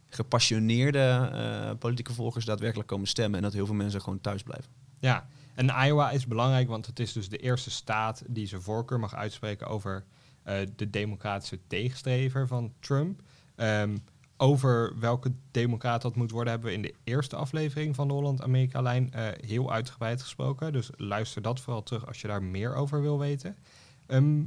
gepassioneerde 0.09 0.99
eh, 1.33 1.71
politieke 1.79 2.13
volgers 2.13 2.45
daadwerkelijk 2.45 2.89
komen 2.89 3.07
stemmen 3.07 3.37
en 3.37 3.43
dat 3.43 3.53
heel 3.53 3.65
veel 3.65 3.75
mensen 3.75 4.01
gewoon 4.01 4.21
thuis 4.21 4.43
blijven. 4.43 4.71
Ja, 4.99 5.27
en 5.55 5.65
Iowa 5.85 6.11
is 6.11 6.27
belangrijk, 6.27 6.67
want 6.67 6.85
het 6.85 6.99
is 6.99 7.13
dus 7.13 7.29
de 7.29 7.37
eerste 7.37 7.71
staat 7.71 8.23
die 8.27 8.47
zijn 8.47 8.61
voorkeur 8.61 8.99
mag 8.99 9.15
uitspreken 9.15 9.67
over 9.67 10.05
eh, 10.43 10.57
de 10.75 10.89
democratische 10.89 11.59
tegenstrever 11.67 12.47
van 12.47 12.73
Trump. 12.79 13.21
Ehm, 13.55 13.97
over 14.37 14.99
welke 14.99 15.31
democraat 15.51 16.01
dat 16.01 16.15
moet 16.15 16.31
worden, 16.31 16.53
hebben 16.53 16.69
we 16.69 16.75
in 16.75 16.81
de 16.81 16.93
eerste 17.03 17.35
aflevering 17.35 17.95
van 17.95 18.07
de 18.07 18.13
Holland-Amerika-lijn 18.13 19.11
eh, 19.11 19.27
heel 19.47 19.71
uitgebreid 19.71 20.21
gesproken. 20.21 20.73
Dus 20.73 20.89
luister 20.95 21.41
dat 21.41 21.59
vooral 21.59 21.83
terug 21.83 22.07
als 22.07 22.21
je 22.21 22.27
daar 22.27 22.43
meer 22.43 22.75
over 22.75 23.01
wil 23.01 23.19
weten. 23.19 23.57
Ehm, 24.05 24.43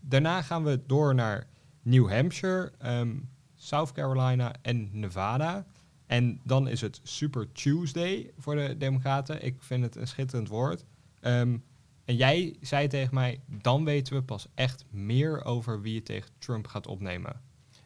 daarna 0.00 0.42
gaan 0.42 0.64
we 0.64 0.82
door 0.86 1.14
naar 1.14 1.46
New 1.82 2.10
Hampshire, 2.10 2.72
ehm, 2.78 3.16
South 3.54 3.92
Carolina 3.92 4.54
en 4.62 4.88
Nevada. 4.92 5.66
En 6.06 6.40
dan 6.44 6.68
is 6.68 6.80
het 6.80 7.00
Super 7.02 7.52
Tuesday 7.52 8.30
voor 8.38 8.54
de 8.54 8.76
Democraten. 8.76 9.44
Ik 9.44 9.56
vind 9.58 9.84
het 9.84 9.96
een 9.96 10.06
schitterend 10.06 10.48
woord. 10.48 10.84
Ehm, 11.20 11.58
en 12.04 12.16
jij 12.16 12.56
zei 12.60 12.88
tegen 12.88 13.14
mij, 13.14 13.40
dan 13.46 13.84
weten 13.84 14.14
we 14.14 14.22
pas 14.22 14.46
echt 14.54 14.84
meer 14.90 15.44
over 15.44 15.80
wie 15.80 15.94
je 15.94 16.02
tegen 16.02 16.30
Trump 16.38 16.66
gaat 16.66 16.86
opnemen. 16.86 17.40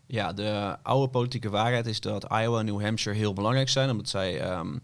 Ja, 0.06 0.32
de 0.32 0.76
oude 0.82 1.10
politieke 1.10 1.50
waarheid 1.50 1.86
is 1.86 2.00
dat 2.00 2.24
Iowa 2.24 2.58
en 2.58 2.64
New 2.64 2.82
Hampshire 2.82 3.18
heel 3.18 3.32
belangrijk 3.32 3.68
zijn, 3.68 3.90
omdat 3.90 4.08
zij 4.08 4.40
ehm, 4.40 4.78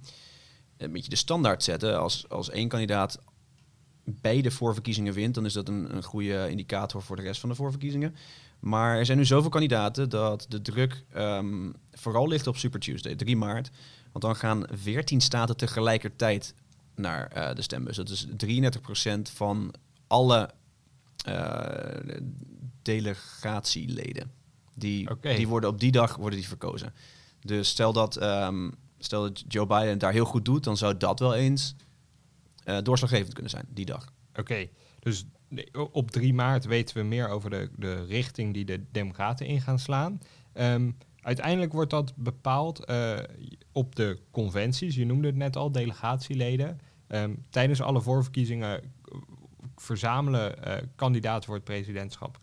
een 0.76 0.92
beetje 0.92 1.10
de 1.10 1.16
standaard 1.16 1.62
zetten. 1.62 2.00
Als, 2.00 2.28
als 2.28 2.50
één 2.50 2.68
kandidaat 2.68 3.18
beide 4.04 4.50
voorverkiezingen 4.50 5.12
wint, 5.12 5.34
dan 5.34 5.44
is 5.44 5.52
dat 5.52 5.68
een, 5.68 6.02
goede 6.02 6.50
indicator 6.50 7.02
voor 7.02 7.16
de 7.16 7.22
rest 7.22 7.40
van 7.40 7.48
de 7.48 7.54
voorverkiezingen. 7.54 8.14
Maar 8.60 8.96
er 8.96 9.06
zijn 9.06 9.18
nu 9.18 9.24
zoveel 9.24 9.50
kandidaten 9.50 10.08
dat 10.08 10.46
de 10.48 10.62
druk 10.62 11.04
ehm, 11.12 11.70
vooral 11.92 12.28
ligt 12.28 12.46
op 12.46 12.56
Super 12.56 12.80
Tuesday, 12.80 13.14
3 13.14 13.36
maart. 13.36 13.70
Want 14.12 14.24
dan 14.24 14.36
gaan 14.36 14.66
14 14.70 15.20
staten 15.20 15.56
tegelijkertijd 15.56 16.54
naar 16.94 17.26
eh, 17.26 17.54
de 17.54 17.62
stembus. 17.62 17.96
Dat 17.96 18.08
is 18.08 18.26
33% 18.26 19.32
van 19.34 19.74
alle 20.06 20.50
eh, 21.24 22.10
delegatieleden. 22.82 24.30
Die, 24.78 25.08
die 25.20 25.48
worden 25.48 25.70
op 25.70 25.80
die 25.80 25.92
dag 25.92 26.16
worden 26.16 26.38
die 26.38 26.48
verkozen. 26.48 26.92
Dus 27.40 27.68
stel 27.68 27.92
dat, 27.92 28.16
ehm, 28.16 28.70
stel 28.98 29.22
dat 29.22 29.44
Joe 29.48 29.66
Biden 29.66 29.88
het 29.88 30.00
daar 30.00 30.12
heel 30.12 30.24
goed 30.24 30.44
doet, 30.44 30.64
dan 30.64 30.76
zou 30.76 30.96
dat 30.96 31.18
wel 31.18 31.34
eens 31.34 31.74
eh, 32.68 32.78
doorslaggevend 32.82 33.32
kunnen 33.32 33.50
zijn, 33.50 33.64
die 33.68 33.84
dag. 33.84 34.12
Oké, 34.34 34.68
dus 35.00 35.24
op 35.92 36.10
3 36.10 36.34
maart 36.34 36.64
weten 36.64 36.96
we 36.96 37.02
meer 37.02 37.28
over 37.28 37.50
de, 37.50 37.70
de 37.76 38.04
richting 38.04 38.54
die 38.54 38.64
de 38.64 38.84
Democraten 38.92 39.46
in 39.46 39.60
gaan 39.60 39.78
slaan. 39.78 40.20
Ehm, 40.52 40.90
uiteindelijk 41.20 41.72
wordt 41.72 41.90
dat 41.90 42.12
bepaald 42.16 42.84
eh, 42.84 43.18
op 43.72 43.96
de 43.96 44.18
conventies. 44.30 44.94
Je 44.94 45.06
noemde 45.06 45.26
het 45.26 45.36
net 45.36 45.56
al, 45.56 45.72
delegatieleden. 45.72 46.80
Ehm, 47.06 47.34
tijdens 47.50 47.80
alle 47.80 48.00
voorverkiezingen 48.00 48.82
eh, 48.82 48.88
verzamelen 49.76 50.54
kandidaten 50.96 51.44
voor 51.44 51.54
het 51.54 51.64
presidentschap 51.64 52.40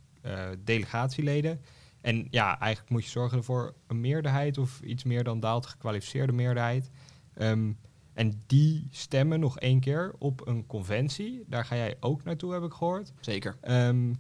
delegatieleden. 0.63 1.61
En 2.05 2.27
ja, 2.29 2.59
eigenlijk 2.59 2.91
moet 2.91 3.03
je 3.03 3.09
zorgen 3.09 3.43
voor 3.43 3.73
een 3.87 4.01
meerderheid 4.01 4.57
of 4.57 4.81
iets 4.81 5.03
meer 5.03 5.23
dan 5.23 5.39
daalt 5.39 5.65
gekwalificeerde 5.65 6.33
meerderheid. 6.33 6.89
Ehm, 7.33 7.71
en 8.13 8.43
die 8.47 8.87
stemmen 8.91 9.39
nog 9.39 9.59
één 9.59 9.79
keer 9.79 10.13
op 10.17 10.47
een 10.47 10.65
conventie. 10.65 11.43
Daar 11.47 11.65
ga 11.65 11.75
jij 11.75 11.97
ook 11.99 12.23
naartoe, 12.23 12.53
heb 12.53 12.63
ik 12.63 12.73
gehoord. 12.73 13.13
Zeker. 13.19 13.57
Ehm, 13.61 14.13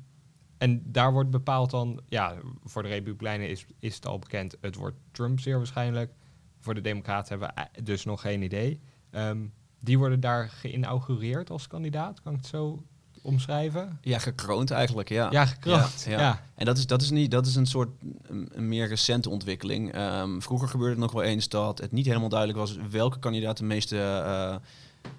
en 0.57 0.91
daar 0.91 1.11
wordt 1.11 1.29
bepaald 1.29 1.71
dan, 1.71 2.01
ja, 2.07 2.35
voor 2.63 2.83
de 2.83 2.89
Republikeinen 2.89 3.49
is, 3.49 3.65
is 3.79 3.95
het 3.95 4.05
al 4.05 4.19
bekend, 4.19 4.57
het 4.61 4.75
wordt 4.75 4.97
Trump 5.11 5.39
zeer 5.39 5.57
waarschijnlijk. 5.57 6.13
Voor 6.59 6.73
de 6.73 6.81
Democraten 6.81 7.29
hebben 7.29 7.47
we 7.47 7.53
ei- 7.53 7.83
dus 7.83 8.05
nog 8.05 8.21
geen 8.21 8.41
idee. 8.41 8.79
Ehm, 9.09 9.45
die 9.79 9.97
worden 9.97 10.19
daar 10.19 10.49
geïnaugureerd 10.49 11.49
als 11.49 11.67
kandidaat, 11.67 12.21
kan 12.21 12.33
ik 12.33 12.37
het 12.39 12.47
zo 12.47 12.85
omschrijven? 13.25 13.97
Ja, 14.01 14.19
gekroond 14.19 14.71
eigenlijk, 14.71 15.09
ja. 15.09 15.27
Ja, 15.31 15.45
gekroond. 15.45 16.05
Ja, 16.07 16.41
En 16.55 16.65
dat 16.65 16.77
is, 16.77 16.87
dat 16.87 17.01
is, 17.01 17.09
niet, 17.09 17.31
dat 17.31 17.45
is 17.45 17.55
een 17.55 17.65
soort 17.65 17.89
een, 18.27 18.49
meer 18.67 18.87
recente 18.87 19.29
ontwikkeling. 19.29 19.93
Ehm, 19.93 20.39
vroeger 20.39 20.67
gebeurde 20.67 20.91
het 20.93 21.01
nog 21.01 21.11
wel 21.11 21.23
eens 21.23 21.49
dat 21.49 21.77
het 21.77 21.91
niet 21.91 22.05
helemaal 22.05 22.29
duidelijk 22.29 22.59
was 22.59 22.77
welke 22.89 23.19
kandidaat 23.19 23.57
de 23.57 23.63
meeste 23.63 23.97
eh 23.97 24.55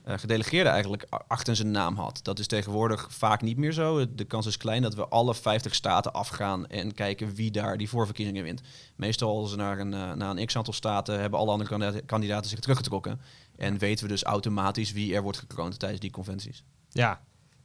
eh, 0.05 0.19
gedelegeerden 0.19 0.73
eigenlijk 0.73 1.07
achter 1.27 1.57
zijn 1.57 1.71
naam 1.71 1.97
had. 1.97 2.21
Dat 2.23 2.39
is 2.39 2.47
tegenwoordig 2.47 3.07
vaak 3.11 3.43
niet 3.43 3.57
meer 3.57 3.73
zo. 3.73 4.15
De 4.15 4.25
kans 4.25 4.47
is 4.47 4.57
klein 4.57 4.83
dat 4.83 4.95
we 4.95 5.09
alle 5.09 5.35
50 5.35 5.75
staten 5.75 6.13
afgaan 6.13 6.67
en 6.67 6.95
kijken 6.95 7.35
wie 7.35 7.51
daar 7.51 7.77
die 7.77 7.89
voorverkiezingen 7.89 8.43
wint. 8.43 8.61
Meestal 8.97 9.39
als 9.39 9.51
ze 9.51 9.57
naar 9.57 9.79
een, 9.79 9.95
eh, 9.95 10.13
naar 10.13 10.37
een 10.37 10.47
x-aantal 10.47 10.73
staten 10.73 11.21
hebben 11.21 11.39
alle 11.39 11.51
andere 11.51 11.71
kandida- 11.71 12.01
kandidaten 12.07 12.51
zich 12.51 12.61
teruggetrokken. 12.61 13.21
En 13.57 13.79
weten 13.79 14.05
we 14.05 14.11
dus 14.11 14.23
automatisch 14.23 14.93
wie 14.93 15.15
er 15.15 15.23
wordt 15.23 15.39
gekroond 15.39 15.79
tijdens 15.79 16.01
die 16.01 16.11
conventies. 16.11 16.65
Ja, 16.91 17.21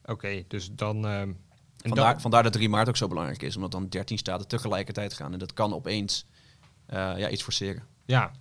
oké. 0.05 0.43
dus 0.47 0.71
dan... 0.71 1.05
en 1.07 1.37
Vandaar, 1.77 2.11
dan- 2.11 2.21
vandaar 2.21 2.43
dat 2.43 2.53
3 2.53 2.69
maart 2.69 2.87
ook 2.89 2.97
zo 2.97 3.07
belangrijk 3.07 3.41
is, 3.41 3.55
omdat 3.55 3.71
dan 3.71 3.87
13 3.87 4.17
staten 4.17 4.47
tegelijkertijd 4.47 5.13
gaan. 5.13 5.33
En 5.33 5.39
dat 5.39 5.53
kan 5.53 5.73
opeens 5.73 6.25
eh, 6.85 7.13
ja, 7.17 7.29
iets 7.29 7.43
forceren. 7.43 7.83
Ja, 8.05 8.31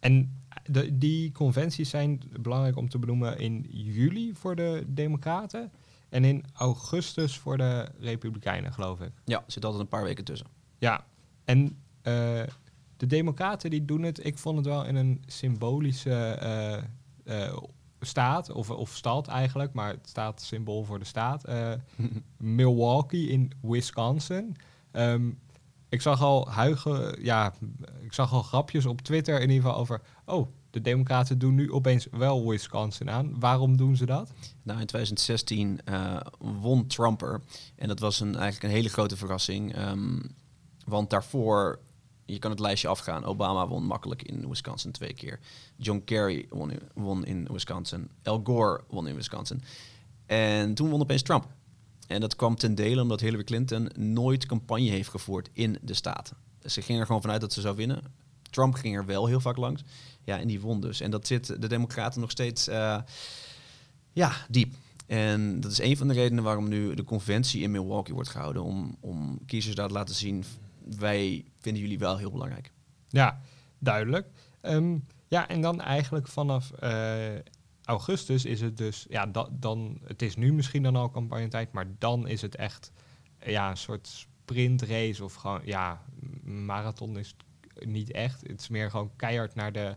en 0.00 0.42
de, 0.64 0.98
die 0.98 1.32
conventies 1.32 1.90
zijn 1.90 2.20
belangrijk 2.40 2.76
om 2.76 2.88
te 2.88 2.98
benoemen 2.98 3.38
in 3.38 3.66
juli 3.70 4.34
voor 4.34 4.56
de 4.56 4.84
Democraten 4.86 5.72
en 6.08 6.24
in 6.24 6.44
augustus 6.52 7.38
voor 7.38 7.56
de 7.56 7.88
Republikeinen, 8.00 8.72
geloof 8.72 9.00
ik. 9.00 9.10
Ja, 9.24 9.36
er 9.36 9.52
zit 9.52 9.64
altijd 9.64 9.82
een 9.82 9.88
paar 9.88 10.04
weken 10.04 10.24
tussen. 10.24 10.46
Ja, 10.78 11.04
en 11.44 11.78
eh, 12.02 12.42
de 12.96 13.06
Democraten 13.06 13.70
die 13.70 13.84
doen 13.84 14.02
het, 14.02 14.24
ik 14.26 14.38
vond 14.38 14.56
het 14.56 14.66
wel 14.66 14.84
in 14.84 14.96
een 14.96 15.22
symbolische 15.26 16.14
eh, 17.24 17.56
staat, 18.00 18.50
of, 18.50 18.70
of 18.70 18.90
stad 18.96 19.28
eigenlijk, 19.28 19.72
maar 19.72 19.90
het 19.90 20.08
staat 20.08 20.42
symbool 20.42 20.84
voor 20.84 20.98
de 20.98 21.04
staat. 21.04 21.44
eh, 21.44 21.72
Milwaukee 22.36 23.28
in 23.28 23.52
Wisconsin. 23.62 24.56
Ehm, 24.90 25.30
ik 25.88 26.02
zag 26.02 26.22
al 26.22 26.48
huigen, 26.50 27.24
ja, 27.24 27.54
ik 28.00 28.12
zag 28.12 28.32
al 28.32 28.42
grapjes 28.42 28.86
op 28.86 29.00
Twitter 29.00 29.40
in 29.40 29.50
ieder 29.50 29.64
geval 29.64 29.78
over, 29.80 30.00
oh, 30.24 30.48
de 30.70 30.80
Democraten 30.80 31.38
doen 31.38 31.54
nu 31.54 31.72
opeens 31.72 32.06
wel 32.10 32.48
Wisconsin 32.48 33.10
aan. 33.10 33.40
Waarom 33.40 33.76
doen 33.76 33.96
ze 33.96 34.06
dat? 34.06 34.32
Nou, 34.62 34.80
in 34.80 34.86
2016 34.86 35.80
eh, 35.84 36.20
won 36.38 36.86
Trump 36.86 37.22
er. 37.22 37.40
En 37.76 37.88
dat 37.88 37.98
was 37.98 38.20
een, 38.20 38.34
eigenlijk 38.34 38.62
een 38.62 38.78
hele 38.78 38.88
grote 38.88 39.16
verrassing. 39.16 39.74
ehm, 39.74 40.18
want 40.84 41.10
daarvoor, 41.10 41.78
je 42.30 42.38
kan 42.38 42.50
het 42.50 42.60
lijstje 42.60 42.88
afgaan. 42.88 43.24
Obama 43.24 43.68
won 43.68 43.84
makkelijk 43.84 44.22
in 44.22 44.48
Wisconsin 44.48 44.92
twee 44.92 45.14
keer. 45.14 45.40
John 45.76 46.02
Kerry 46.04 46.46
won 46.48 46.70
in, 46.70 46.80
won 46.94 47.24
in 47.24 47.48
Wisconsin. 47.52 48.08
Al 48.22 48.40
Gore 48.44 48.80
won 48.88 49.08
in 49.08 49.14
Wisconsin. 49.14 49.62
En 50.26 50.74
toen 50.74 50.90
won 50.90 51.00
opeens 51.00 51.22
Trump. 51.22 51.46
En 52.06 52.20
dat 52.20 52.36
kwam 52.36 52.56
ten 52.56 52.74
dele 52.74 53.02
omdat 53.02 53.20
Hillary 53.20 53.44
Clinton 53.44 53.90
nooit 53.96 54.46
campagne 54.46 54.90
heeft 54.90 55.08
gevoerd 55.08 55.50
in 55.52 55.78
de 55.82 55.94
staten. 55.94 56.36
Ze 56.64 56.82
ging 56.82 56.98
er 57.00 57.06
gewoon 57.06 57.20
vanuit 57.20 57.40
dat 57.40 57.52
ze 57.52 57.60
zou 57.60 57.76
winnen. 57.76 58.02
Trump 58.50 58.74
ging 58.74 58.96
er 58.96 59.06
wel 59.06 59.26
heel 59.26 59.40
vaak 59.40 59.56
langs. 59.56 59.82
Ja, 60.24 60.38
en 60.38 60.48
die 60.48 60.60
won 60.60 60.80
dus. 60.80 61.00
En 61.00 61.10
dat 61.10 61.26
zit 61.26 61.46
de 61.46 61.68
Democraten 61.68 62.20
nog 62.20 62.30
steeds 62.30 62.68
eh, 62.68 62.98
ja, 64.12 64.32
diep. 64.48 64.74
En 65.06 65.60
dat 65.60 65.70
is 65.70 65.80
een 65.80 65.96
van 65.96 66.08
de 66.08 66.14
redenen 66.14 66.44
waarom 66.44 66.68
nu 66.68 66.94
de 66.94 67.04
conventie 67.04 67.62
in 67.62 67.70
Milwaukee 67.70 68.14
wordt 68.14 68.28
gehouden. 68.28 68.62
Om, 68.62 68.96
om 69.00 69.38
kiezers 69.46 69.74
daar 69.74 69.88
te 69.88 69.94
laten 69.94 70.14
zien, 70.14 70.44
wij 70.98 71.44
vinden 71.58 71.82
jullie 71.82 71.98
wel 71.98 72.16
heel 72.18 72.30
belangrijk. 72.30 72.72
Ja, 73.08 73.40
duidelijk. 73.78 74.28
Ehm, 74.60 74.98
ja, 75.28 75.48
en 75.48 75.60
dan 75.60 75.80
eigenlijk 75.80 76.28
vanaf 76.28 76.70
eh, 76.72 77.34
augustus 77.84 78.44
is 78.44 78.60
het 78.60 78.76
dus, 78.76 79.06
ja, 79.08 79.26
da- 79.26 79.48
dan, 79.52 80.00
het 80.04 80.22
is 80.22 80.36
nu 80.36 80.52
misschien 80.52 80.82
dan 80.82 80.96
al 80.96 81.10
campagnetijd, 81.10 81.72
maar 81.72 81.86
dan 81.98 82.28
is 82.28 82.42
het 82.42 82.56
echt 82.56 82.92
ja, 83.44 83.70
een 83.70 83.76
soort 83.76 84.06
sprintrace 84.06 85.24
of 85.24 85.34
gewoon, 85.34 85.60
ja, 85.64 86.04
marathon 86.42 87.18
is 87.18 87.36
niet 87.84 88.10
echt. 88.10 88.40
Het 88.46 88.60
is 88.60 88.68
meer 88.68 88.90
gewoon 88.90 89.10
keihard 89.16 89.54
naar 89.54 89.72
de, 89.72 89.96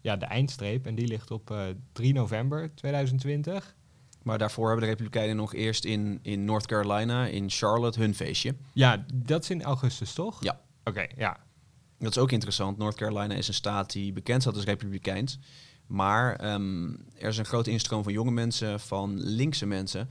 ja, 0.00 0.16
de 0.16 0.26
eindstreep 0.26 0.86
en 0.86 0.94
die 0.94 1.06
ligt 1.06 1.30
op 1.30 1.50
eh 1.50 1.64
3 1.92 2.12
november 2.14 2.74
2020. 2.74 3.76
Maar 4.22 4.38
daarvoor 4.38 4.66
hebben 4.66 4.84
de 4.84 4.90
Republikeinen 4.90 5.36
nog 5.36 5.54
eerst 5.54 5.84
in, 5.84 6.18
in 6.22 6.44
North 6.44 6.66
Carolina, 6.66 7.26
in 7.26 7.50
Charlotte, 7.50 8.00
hun 8.00 8.14
feestje. 8.14 8.54
Ja, 8.72 9.04
dat 9.14 9.42
is 9.42 9.50
in 9.50 9.62
augustus, 9.62 10.12
toch? 10.12 10.42
Ja. 10.42 10.60
Oké, 10.84 11.06
ja. 11.16 11.36
Dat 11.98 12.10
is 12.10 12.18
ook 12.18 12.32
interessant. 12.32 12.78
North 12.78 12.96
Carolina 12.96 13.34
is 13.34 13.48
een 13.48 13.54
staat 13.54 13.92
die 13.92 14.12
bekend 14.12 14.42
staat 14.42 14.54
als 14.54 14.64
republikeins. 14.64 15.38
Maar 15.86 16.36
ehm, 16.36 16.92
er 17.18 17.28
is 17.28 17.38
een 17.38 17.44
grote 17.44 17.70
instroom 17.70 18.02
van 18.02 18.12
jonge 18.12 18.30
mensen, 18.30 18.80
van 18.80 19.20
linkse 19.20 19.66
mensen. 19.66 20.08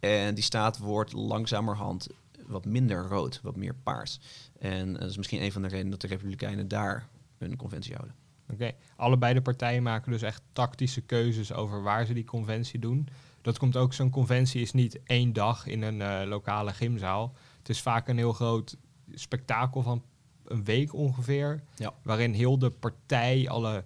En 0.00 0.34
die 0.34 0.44
staat 0.44 0.78
wordt 0.78 1.12
langzamerhand 1.12 2.08
wat 2.46 2.64
minder 2.64 3.06
rood, 3.06 3.40
wat 3.42 3.56
meer 3.56 3.74
paars. 3.74 4.20
En 4.58 4.92
dat 4.92 5.10
is 5.10 5.16
misschien 5.16 5.42
een 5.42 5.52
van 5.52 5.62
de 5.62 5.68
redenen 5.68 5.90
dat 5.90 6.00
de 6.00 6.06
republikeinen 6.06 6.68
daar 6.68 7.08
een 7.38 7.56
conventie 7.56 7.94
houden. 7.94 8.14
Oké, 8.52 8.72
allebei 8.96 9.34
de 9.34 9.42
partijen 9.42 9.82
maken 9.82 10.12
dus 10.12 10.22
echt 10.22 10.42
tactische 10.52 11.00
keuzes 11.00 11.52
over 11.52 11.82
waar 11.82 12.06
ze 12.06 12.12
die 12.12 12.24
conventie 12.24 12.78
doen. 12.78 13.08
Dat 13.48 13.58
komt 13.58 13.76
ook, 13.76 13.92
zo'n 13.94 14.10
conventie 14.10 14.60
is 14.60 14.72
niet 14.72 15.00
één 15.04 15.32
dag 15.32 15.66
in 15.66 15.82
een 15.82 16.02
eh, 16.02 16.28
lokale 16.28 16.72
gymzaal. 16.72 17.34
Het 17.58 17.68
is 17.68 17.80
vaak 17.82 18.08
een 18.08 18.16
heel 18.16 18.32
groot 18.32 18.76
spektakel 19.14 19.82
van 19.82 20.02
een 20.44 20.64
week 20.64 20.94
ongeveer. 20.94 21.62
Ja. 21.76 21.94
Waarin 22.02 22.32
heel 22.32 22.58
de 22.58 22.70
partij, 22.70 23.48
alle 23.48 23.84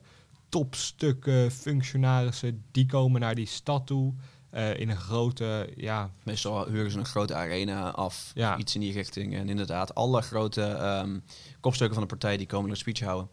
topstukken, 0.49 1.51
functionarissen, 1.51 2.65
die 2.71 2.87
komen 2.87 3.21
naar 3.21 3.35
die 3.35 3.47
stad 3.47 3.87
toe. 3.87 4.15
eh, 4.51 4.79
in 4.81 4.89
een 4.91 4.97
grote, 4.97 5.73
ja, 5.77 6.11
Meestal 6.23 6.67
huren 6.69 6.91
ze 6.91 6.99
een 6.99 7.05
grote 7.05 7.35
arena 7.35 7.91
af, 7.91 8.31
Ja. 8.35 8.57
iets 8.59 8.75
in 8.75 8.81
die 8.81 8.93
richting. 8.93 9.35
En 9.37 9.49
inderdaad, 9.49 9.95
alle 9.95 10.23
grote 10.23 10.63
ehm, 10.63 11.19
kopstukken 11.61 11.95
van 11.95 12.03
de 12.03 12.09
partij 12.17 12.37
die 12.37 12.47
komen 12.47 12.71
een 12.71 12.77
speech 12.77 13.01
houden. 13.01 13.29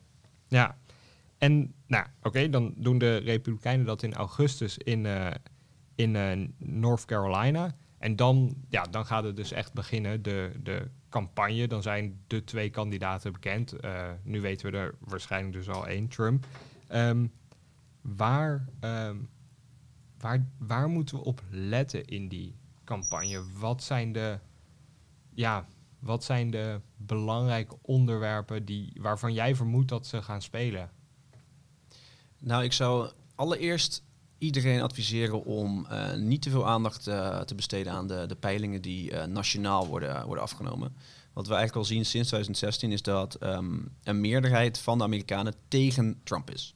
Ja, 0.48 0.77
en 1.38 1.74
nou, 1.88 2.05
oké, 2.24 2.50
dan 2.50 2.74
doen 2.77 2.98
de 2.98 3.17
Republikeinen 3.17 3.86
dat 3.86 4.03
in 4.03 4.13
augustus 4.13 4.77
in, 4.77 5.05
eh, 5.05 5.27
in 5.99 6.15
eh, 6.15 6.47
North 6.57 7.05
Carolina. 7.05 7.75
En 7.97 8.15
dan, 8.15 8.55
ja, 8.69 8.83
dan 8.83 9.05
gaat 9.05 9.23
het 9.23 9.35
dus 9.35 9.51
echt 9.51 9.73
beginnen, 9.73 10.21
de, 10.21 10.51
de 10.63 10.87
campagne. 11.09 11.67
Dan 11.67 11.81
zijn 11.81 12.19
de 12.27 12.43
twee 12.43 12.69
kandidaten 12.69 13.33
bekend. 13.33 13.73
Eh, 13.73 14.09
nu 14.23 14.41
weten 14.41 14.71
we 14.71 14.77
er 14.77 14.95
waarschijnlijk 14.99 15.53
dus 15.53 15.69
al 15.69 15.87
één, 15.87 16.07
Trump. 16.07 16.45
Ehm, 16.87 17.27
waar, 18.01 18.65
ehm, 18.79 19.17
waar, 20.17 20.45
waar 20.57 20.89
moeten 20.89 21.17
we 21.17 21.23
op 21.23 21.41
letten 21.49 22.05
in 22.05 22.27
die 22.27 22.55
campagne? 22.83 23.43
Wat 23.57 23.83
zijn 23.83 24.11
de, 24.11 24.39
ja, 25.33 25.65
wat 25.99 26.23
zijn 26.23 26.51
de 26.51 26.81
belangrijke 26.97 27.77
onderwerpen 27.81 28.65
die, 28.65 28.91
waarvan 29.01 29.33
jij 29.33 29.55
vermoedt 29.55 29.89
dat 29.89 30.07
ze 30.07 30.21
gaan 30.21 30.41
spelen? 30.41 30.91
Nou, 32.39 32.63
ik 32.63 32.73
zou 32.73 33.11
allereerst 33.35 34.07
iedereen 34.39 34.81
adviseren 34.81 35.43
om 35.43 35.86
uh, 35.91 36.13
niet 36.13 36.41
te 36.41 36.50
veel 36.50 36.67
aandacht 36.67 37.08
uh, 37.08 37.39
te 37.39 37.55
besteden 37.55 37.93
aan 37.93 38.08
de, 38.08 38.25
de 38.27 38.36
peilingen 38.36 38.81
die 38.81 39.12
uh, 39.12 39.24
nationaal 39.24 39.88
worden, 39.88 40.25
worden 40.25 40.43
afgenomen. 40.43 40.96
Wat 41.34 41.48
we 41.48 41.53
eigenlijk 41.53 41.86
al 41.88 41.93
zien 41.93 42.05
sinds 42.05 42.27
2016 42.27 42.91
is 42.91 43.01
dat 43.01 43.43
um, 43.43 43.91
een 44.03 44.22
meerderheid 44.22 44.79
van 44.79 44.98
de 44.98 45.03
Amerikanen 45.03 45.53
tegen 45.67 46.22
Trump 46.24 46.51
is. 46.51 46.75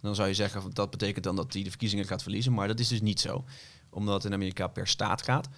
Dan 0.00 0.14
zou 0.14 0.28
je 0.28 0.34
zeggen 0.34 0.70
dat 0.72 0.90
betekent 0.90 1.24
dan 1.24 1.36
dat 1.36 1.52
hij 1.52 1.62
de 1.62 1.68
verkiezingen 1.68 2.04
gaat 2.04 2.22
verliezen, 2.22 2.52
maar 2.52 2.68
dat 2.68 2.80
is 2.80 2.88
dus 2.88 3.00
niet 3.00 3.20
zo. 3.20 3.44
Omdat 3.90 4.24
in 4.24 4.32
Amerika 4.32 4.66
per 4.66 4.86
staat 4.86 5.22
gaat. 5.22 5.48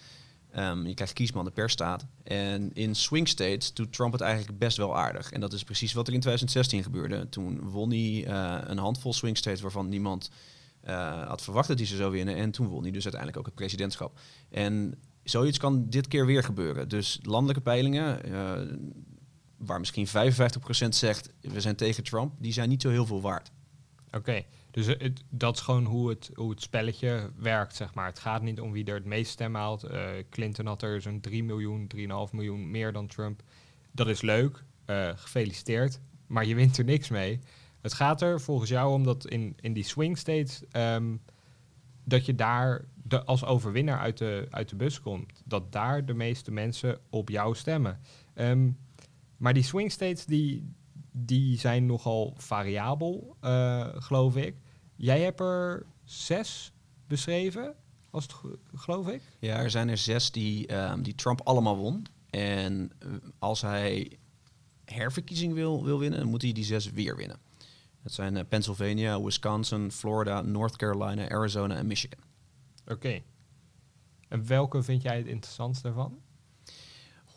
Um, 0.56 0.86
je 0.86 0.94
krijgt 0.94 1.12
kiesmannen 1.12 1.52
per 1.52 1.70
staat. 1.70 2.06
En 2.22 2.72
in 2.72 2.94
swing 2.94 3.28
states 3.28 3.74
doet 3.74 3.92
Trump 3.92 4.12
het 4.12 4.20
eigenlijk 4.20 4.58
best 4.58 4.76
wel 4.76 4.96
aardig. 4.96 5.32
En 5.32 5.40
dat 5.40 5.52
is 5.52 5.64
precies 5.64 5.92
wat 5.92 6.06
er 6.06 6.14
in 6.14 6.20
2016 6.20 6.82
gebeurde. 6.82 7.28
Toen 7.28 7.70
won 7.70 7.90
hij 7.90 8.26
een 8.68 8.78
handvol 8.78 9.12
swing 9.12 9.36
states 9.36 9.60
waarvan 9.60 9.88
niemand 9.88 10.30
uh, 10.88 11.26
had 11.26 11.42
verwacht 11.42 11.68
dat 11.68 11.78
hij 11.78 11.86
ze 11.86 11.96
zou 11.96 12.10
winnen. 12.10 12.36
En 12.36 12.50
toen 12.50 12.66
won 12.66 12.82
hij 12.82 12.90
dus 12.90 13.02
uiteindelijk 13.02 13.40
ook 13.40 13.46
het 13.46 13.54
presidentschap. 13.54 14.18
En 14.50 14.94
zoiets 15.22 15.58
kan 15.58 15.88
dit 15.88 16.08
keer 16.08 16.26
weer 16.26 16.44
gebeuren. 16.44 16.88
Dus 16.88 17.18
landelijke 17.22 17.62
peilingen, 17.62 18.28
uh, 18.28 18.52
waar 19.56 19.78
misschien 19.78 20.06
55% 20.06 20.10
zegt 20.88 21.32
we 21.40 21.60
zijn 21.60 21.76
tegen 21.76 22.04
Trump, 22.04 22.32
die 22.38 22.52
zijn 22.52 22.68
niet 22.68 22.82
zo 22.82 22.90
heel 22.90 23.06
veel 23.06 23.20
waard. 23.20 23.50
Oké, 24.10 24.44
dus 24.70 24.86
het, 24.86 25.22
dat 25.30 25.56
is 25.56 25.62
gewoon 25.62 25.84
hoe 25.84 26.08
het, 26.08 26.30
hoe 26.34 26.50
het 26.50 26.62
spelletje 26.62 27.30
werkt, 27.36 27.76
zeg 27.76 27.94
maar. 27.94 28.06
Het 28.06 28.18
gaat 28.18 28.42
niet 28.42 28.60
om 28.60 28.72
wie 28.72 28.84
er 28.84 28.94
het 28.94 29.04
meest 29.04 29.30
stem 29.30 29.54
haalt. 29.54 29.84
Uh, 29.84 30.08
Clinton 30.30 30.66
had 30.66 30.82
er 30.82 31.00
zo'n 31.00 31.20
3 31.20 31.44
miljoen, 31.44 31.90
3,5 31.96 32.02
miljoen 32.32 32.70
meer 32.70 32.92
dan 32.92 33.06
Trump. 33.06 33.42
Dat 33.92 34.08
is 34.08 34.20
leuk, 34.20 34.64
gefeliciteerd, 35.14 36.00
maar 36.26 36.46
je 36.46 36.54
wint 36.54 36.78
er 36.78 36.84
niks 36.84 37.08
mee. 37.08 37.40
Het 37.82 37.92
gaat 37.92 38.22
er 38.22 38.40
volgens 38.40 38.70
jou 38.70 38.92
om 38.92 39.04
dat 39.04 39.26
in, 39.26 39.56
in 39.60 39.72
die 39.72 39.84
swing 39.84 40.18
states, 40.18 40.62
um, 40.72 41.22
dat 42.04 42.26
je 42.26 42.34
daar 42.34 42.84
de, 43.02 43.24
als 43.24 43.44
overwinnaar 43.44 43.98
uit 43.98 44.18
de, 44.18 44.46
uit 44.50 44.68
de 44.68 44.76
bus 44.76 45.00
komt. 45.00 45.42
Dat 45.44 45.72
daar 45.72 46.04
de 46.04 46.14
meeste 46.14 46.50
mensen 46.50 46.98
op 47.10 47.28
jou 47.28 47.54
stemmen. 47.54 47.98
Um, 48.34 48.78
maar 49.36 49.54
die 49.54 49.62
swing 49.62 49.92
states, 49.92 50.24
die, 50.24 50.74
die 51.12 51.58
zijn 51.58 51.86
nogal 51.86 52.34
variabel, 52.36 53.36
uh, 53.44 53.88
geloof 53.92 54.36
ik. 54.36 54.56
Jij 54.96 55.20
hebt 55.20 55.40
er 55.40 55.86
zes 56.04 56.72
beschreven, 57.06 57.74
als 58.10 58.26
geloof 58.74 59.08
ik? 59.08 59.22
Ja, 59.38 59.56
er 59.56 59.70
zijn 59.70 59.88
er 59.88 59.96
zes 59.96 60.30
die, 60.30 60.74
um, 60.74 61.02
die 61.02 61.14
Trump 61.14 61.40
allemaal 61.40 61.76
won. 61.76 62.06
En 62.30 62.90
uh, 63.06 63.12
als 63.38 63.60
hij 63.60 64.18
herverkiezing 64.84 65.54
wil, 65.54 65.84
wil 65.84 65.98
winnen, 65.98 66.18
dan 66.18 66.28
moet 66.28 66.42
hij 66.42 66.52
die 66.52 66.64
zes 66.64 66.90
weer 66.90 67.16
winnen. 67.16 67.38
Dat 68.02 68.12
zijn 68.12 68.36
uh, 68.36 68.42
Pennsylvania, 68.48 69.22
Wisconsin, 69.22 69.90
Florida, 69.90 70.40
North 70.40 70.76
Carolina, 70.76 71.28
Arizona 71.28 71.76
en 71.76 71.86
Michigan. 71.86 72.18
Oké. 72.82 72.92
Okay. 72.92 73.24
En 74.28 74.46
welke 74.46 74.82
vind 74.82 75.02
jij 75.02 75.16
het 75.16 75.26
interessantste 75.26 75.86
daarvan? 75.86 76.18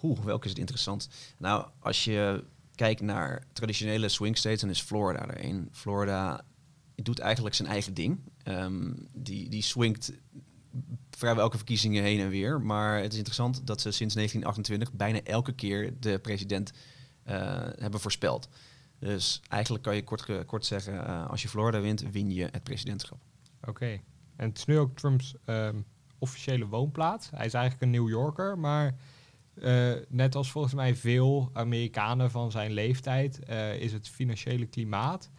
Oeh, 0.04 0.20
welke 0.20 0.44
is 0.44 0.50
het 0.50 0.60
interessant? 0.60 1.10
Nou, 1.38 1.68
als 1.80 2.04
je 2.04 2.44
kijkt 2.76 3.02
naar 3.02 3.44
traditionele 3.54 4.10
swing 4.10 4.38
states, 4.38 4.62
dan 4.62 4.70
is 4.70 4.82
Florida 4.82 5.28
er 5.28 5.46
een. 5.46 5.70
Florida 5.72 6.46
doet 6.96 7.20
eigenlijk 7.20 7.56
zijn 7.56 7.68
eigen 7.68 7.94
ding. 7.94 8.20
Um, 8.44 9.08
die, 9.14 9.50
die 9.50 9.62
swingt 9.62 10.14
vrijwel 11.10 11.44
elke 11.44 11.58
verkiezingen 11.58 12.04
heen 12.04 12.20
en 12.20 12.30
weer. 12.30 12.62
Maar 12.62 13.02
het 13.02 13.12
is 13.12 13.18
interessant 13.18 13.68
dat 13.68 13.82
ze 13.82 13.92
sinds 13.92 14.14
1928 14.14 14.94
bijna 14.94 15.22
elke 15.24 15.54
keer 15.54 15.94
de 16.00 16.20
president 16.20 16.72
uh, 17.28 17.34
hebben 17.78 18.00
voorspeld. 18.00 18.50
Dus 19.06 19.42
eigenlijk 19.48 19.84
kan 19.84 19.96
je 19.96 20.04
kort, 20.04 20.46
kort 20.46 20.66
zeggen, 20.66 20.94
uh, 20.94 21.30
als 21.30 21.42
je 21.42 21.50
Florida 21.50 21.82
wint, 21.82 22.12
win 22.12 22.32
je 22.32 22.48
het 22.52 22.64
presidentschap. 22.64 23.18
Oké. 23.62 23.70
Okay. 23.70 24.02
En 24.36 24.50
het 24.50 24.58
is 24.58 24.66
nu 24.66 24.80
ook 24.80 24.96
Trumps 24.96 25.36
um, 25.46 25.86
officiële 26.18 26.68
woonplaats. 26.68 27.30
Hij 27.30 27.46
is 27.46 27.54
eigenlijk 27.54 27.84
een 27.84 28.02
New 28.02 28.10
Yorker, 28.10 28.60
maar 28.60 28.96
uh, 29.56 29.94
net 30.10 30.36
als 30.36 30.52
volgens 30.52 30.74
mij 30.74 30.96
veel 30.96 31.50
Amerikanen 31.54 32.32
van 32.32 32.52
zijn 32.52 32.72
leeftijd 32.72 33.40
uh, 33.50 33.76
is 33.76 33.94
het 33.94 34.10
financiële 34.10 34.66
klimaat 34.66 35.30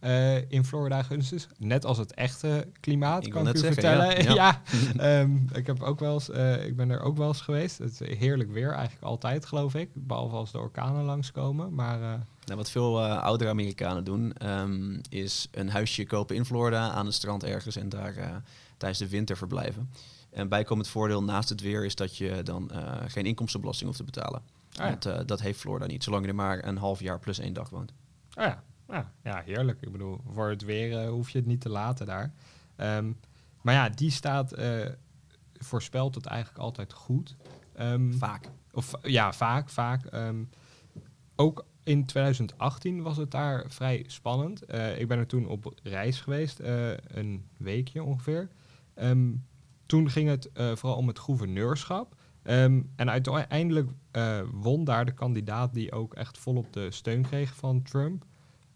uh, 0.00 0.50
in 0.50 0.64
Florida 0.64 1.02
gunstig. 1.02 1.48
Net 1.58 1.84
als 1.84 1.98
het 1.98 2.14
echte 2.14 2.68
klimaat, 2.80 3.26
ik 3.26 3.32
kan 3.32 3.48
ik 3.48 3.54
u 3.54 3.58
zeggen, 3.58 3.82
vertellen. 3.82 4.22
Ja, 4.22 4.34
ja. 4.34 4.62
ja 4.96 5.20
um, 5.20 5.46
ik, 5.52 5.66
heb 5.66 5.82
ook 5.82 6.00
wel 6.00 6.14
eens, 6.14 6.28
ik 6.66 6.76
ben 6.76 6.90
er 6.90 7.00
ook 7.00 7.16
wel 7.16 7.28
eens 7.28 7.40
geweest. 7.40 7.78
Het 7.78 8.00
is 8.00 8.18
heerlijk 8.18 8.52
weer, 8.52 8.72
eigenlijk 8.72 9.04
altijd 9.04 9.46
geloof 9.46 9.74
ik. 9.74 9.90
Behalve 9.92 10.36
als 10.36 10.52
de 10.52 10.58
orkanen 10.58 11.04
langskomen. 11.04 11.74
Maar, 11.74 12.26
nou, 12.46 12.58
wat 12.58 12.70
veel 12.70 13.04
oudere 13.04 13.50
Amerikanen 13.50 14.04
doen, 14.04 14.50
um, 14.50 15.00
is 15.08 15.48
een 15.50 15.70
huisje 15.70 16.06
kopen 16.06 16.36
in 16.36 16.44
Florida 16.44 16.90
aan 16.90 17.06
het 17.06 17.14
strand 17.14 17.44
ergens 17.44 17.76
en 17.76 17.88
daar 17.88 18.42
tijdens 18.76 19.00
de 19.00 19.08
winter 19.08 19.36
verblijven. 19.36 19.90
En 20.30 20.48
bijkomend 20.48 20.88
voordeel 20.88 21.22
naast 21.22 21.48
het 21.48 21.60
weer 21.60 21.84
is 21.84 21.94
dat 21.94 22.16
je 22.16 22.42
dan 22.42 22.70
uh, 22.72 22.94
geen 23.06 23.26
inkomstenbelasting 23.26 23.86
hoeft 23.86 24.04
te 24.04 24.20
betalen. 24.20 24.42
Ah, 24.72 24.76
ja. 24.76 24.84
Want 24.84 25.28
dat 25.28 25.40
heeft 25.40 25.60
Florida 25.60 25.86
niet, 25.86 26.04
zolang 26.04 26.22
je 26.22 26.28
er 26.28 26.34
maar 26.34 26.64
een 26.64 26.78
half 26.78 27.00
jaar 27.00 27.18
plus 27.18 27.38
één 27.38 27.52
dag 27.52 27.70
woont. 27.70 27.92
Ah, 28.32 28.44
ja. 28.44 28.62
Ja, 28.88 29.12
ja, 29.22 29.42
heerlijk. 29.44 29.82
Ik 29.82 29.92
bedoel, 29.92 30.20
voor 30.32 30.48
het 30.48 30.62
weer 30.62 31.06
hoef 31.06 31.30
je 31.30 31.38
het 31.38 31.46
niet 31.46 31.60
te 31.60 31.68
laten 31.68 32.06
daar. 32.06 32.32
Um, 32.76 33.18
maar 33.62 33.74
ja, 33.74 33.88
die 33.88 34.10
staat 34.10 34.54
voorspelt 35.54 36.14
het 36.14 36.26
eigenlijk 36.26 36.58
altijd 36.58 36.92
goed. 36.92 37.36
Um, 37.80 38.14
vaak. 38.14 38.50
Of 38.72 38.92
ja, 39.02 39.32
vaak, 39.32 39.68
vaak. 39.68 40.08
Ook 41.36 41.64
in 41.86 42.04
2018 42.04 43.02
was 43.02 43.16
het 43.16 43.30
daar 43.30 43.64
vrij 43.68 44.04
spannend. 44.06 44.62
ik 44.98 45.08
ben 45.08 45.18
er 45.18 45.26
toen 45.26 45.46
op 45.46 45.74
reis 45.82 46.20
geweest, 46.20 46.60
een 47.06 47.44
weekje 47.56 48.02
ongeveer. 48.02 48.48
Um, 48.94 49.44
toen 49.86 50.10
ging 50.10 50.28
het 50.28 50.50
uh, 50.54 50.76
vooral 50.76 50.98
om 50.98 51.08
het 51.08 51.18
gouverneurschap. 51.18 52.14
Um, 52.42 52.92
en 52.96 53.10
uiteindelijk 53.10 53.90
won 54.52 54.84
daar 54.84 55.04
de 55.04 55.12
kandidaat 55.12 55.74
die 55.74 55.92
ook 55.92 56.14
echt 56.14 56.38
volop 56.38 56.72
de 56.72 56.90
steun 56.90 57.22
kreeg 57.22 57.54
van 57.54 57.82
Trump. 57.82 58.24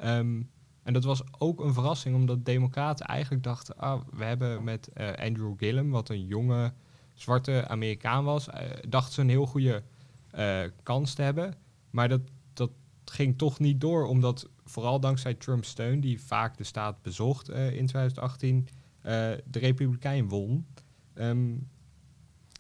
Um, 0.05 0.51
en 0.83 0.93
dat 0.93 1.05
was 1.05 1.23
ook 1.39 1.61
een 1.61 1.75
verrassing, 1.75 2.15
omdat 2.15 2.45
democraten 2.45 3.07
eigenlijk 3.07 3.43
dachten... 3.43 3.77
Ah, 3.77 4.01
we 4.13 4.25
hebben 4.25 4.65
met 4.65 4.89
Andrew 5.17 5.55
Gillum, 5.57 5.91
wat 5.91 6.09
een 6.09 6.27
jonge 6.27 6.73
zwarte 7.15 7.69
Amerikaan 7.69 8.25
was... 8.25 8.49
dachten 8.89 9.13
ze 9.13 9.21
een 9.21 9.29
heel 9.29 9.47
goede 9.47 9.83
kans 10.83 11.15
te 11.15 11.23
hebben. 11.23 11.55
Maar 11.91 12.09
dat 12.09 12.21
ging 13.11 13.39
toch 13.39 13.59
niet 13.59 13.81
door, 13.81 14.07
omdat 14.07 14.49
vooral 14.65 15.01
dankzij 15.01 15.35
Trumps 15.35 15.69
steun... 15.69 16.01
die 16.01 16.21
vaak 16.21 16.57
de 16.57 16.65
staat 16.65 17.03
bezocht 17.03 17.49
in 17.49 17.87
2018, 17.87 18.69
de 19.45 19.59
Republikein 19.59 20.29
won... 20.29 20.67
Um, 21.15 21.69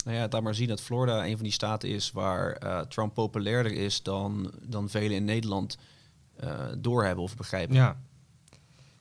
nou 0.04 0.16
ja, 0.16 0.26
laat 0.30 0.42
maar 0.42 0.54
zien 0.54 0.68
dat 0.68 0.80
Florida 0.80 1.26
een 1.26 1.34
van 1.34 1.42
die 1.42 1.52
staten 1.52 1.88
is 1.88 2.12
waar 2.12 2.64
uh, 2.64 2.80
Trump 2.80 3.14
populairder 3.14 3.72
is 3.72 4.02
dan, 4.02 4.52
dan 4.66 4.88
velen 4.88 5.16
in 5.16 5.24
Nederland 5.24 5.78
uh, 6.44 6.66
doorhebben 6.78 7.24
of 7.24 7.36
begrijpen. 7.36 7.74
Ja, 7.74 8.00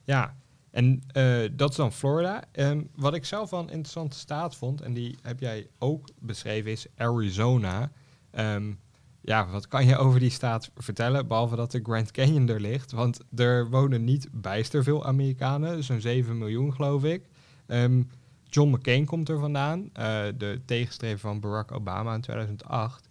ja. 0.04 0.36
en 0.70 1.02
uh, 1.16 1.48
dat 1.52 1.70
is 1.70 1.76
dan 1.76 1.92
Florida. 1.92 2.42
Um, 2.52 2.88
wat 2.94 3.14
ik 3.14 3.24
zelf 3.24 3.50
wel 3.50 3.60
een 3.60 3.68
interessante 3.68 4.18
staat 4.18 4.56
vond, 4.56 4.80
en 4.80 4.92
die 4.92 5.18
heb 5.22 5.40
jij 5.40 5.68
ook 5.78 6.08
beschreven, 6.18 6.70
is 6.70 6.86
Arizona. 6.96 7.92
Um, 8.38 8.78
ja, 9.20 9.50
wat 9.50 9.68
kan 9.68 9.86
je 9.86 9.96
over 9.96 10.20
die 10.20 10.30
staat 10.30 10.70
vertellen, 10.76 11.26
behalve 11.26 11.56
dat 11.56 11.70
de 11.70 11.80
Grand 11.82 12.10
Canyon 12.10 12.48
er 12.48 12.60
ligt? 12.60 12.92
Want 12.92 13.20
er 13.36 13.70
wonen 13.70 14.04
niet 14.04 14.28
bijster 14.32 14.82
veel 14.82 15.06
Amerikanen, 15.06 15.84
zo'n 15.84 16.00
7 16.00 16.38
miljoen 16.38 16.72
geloof 16.74 17.04
ik. 17.04 17.28
Um, 17.66 18.08
John 18.44 18.70
McCain 18.70 19.04
komt 19.04 19.28
er 19.28 19.38
vandaan, 19.38 19.80
uh, 19.80 19.90
de 20.36 20.60
tegenstrever 20.64 21.18
van 21.18 21.40
Barack 21.40 21.72
Obama 21.72 22.14
in 22.14 22.20
2008. 22.20 23.08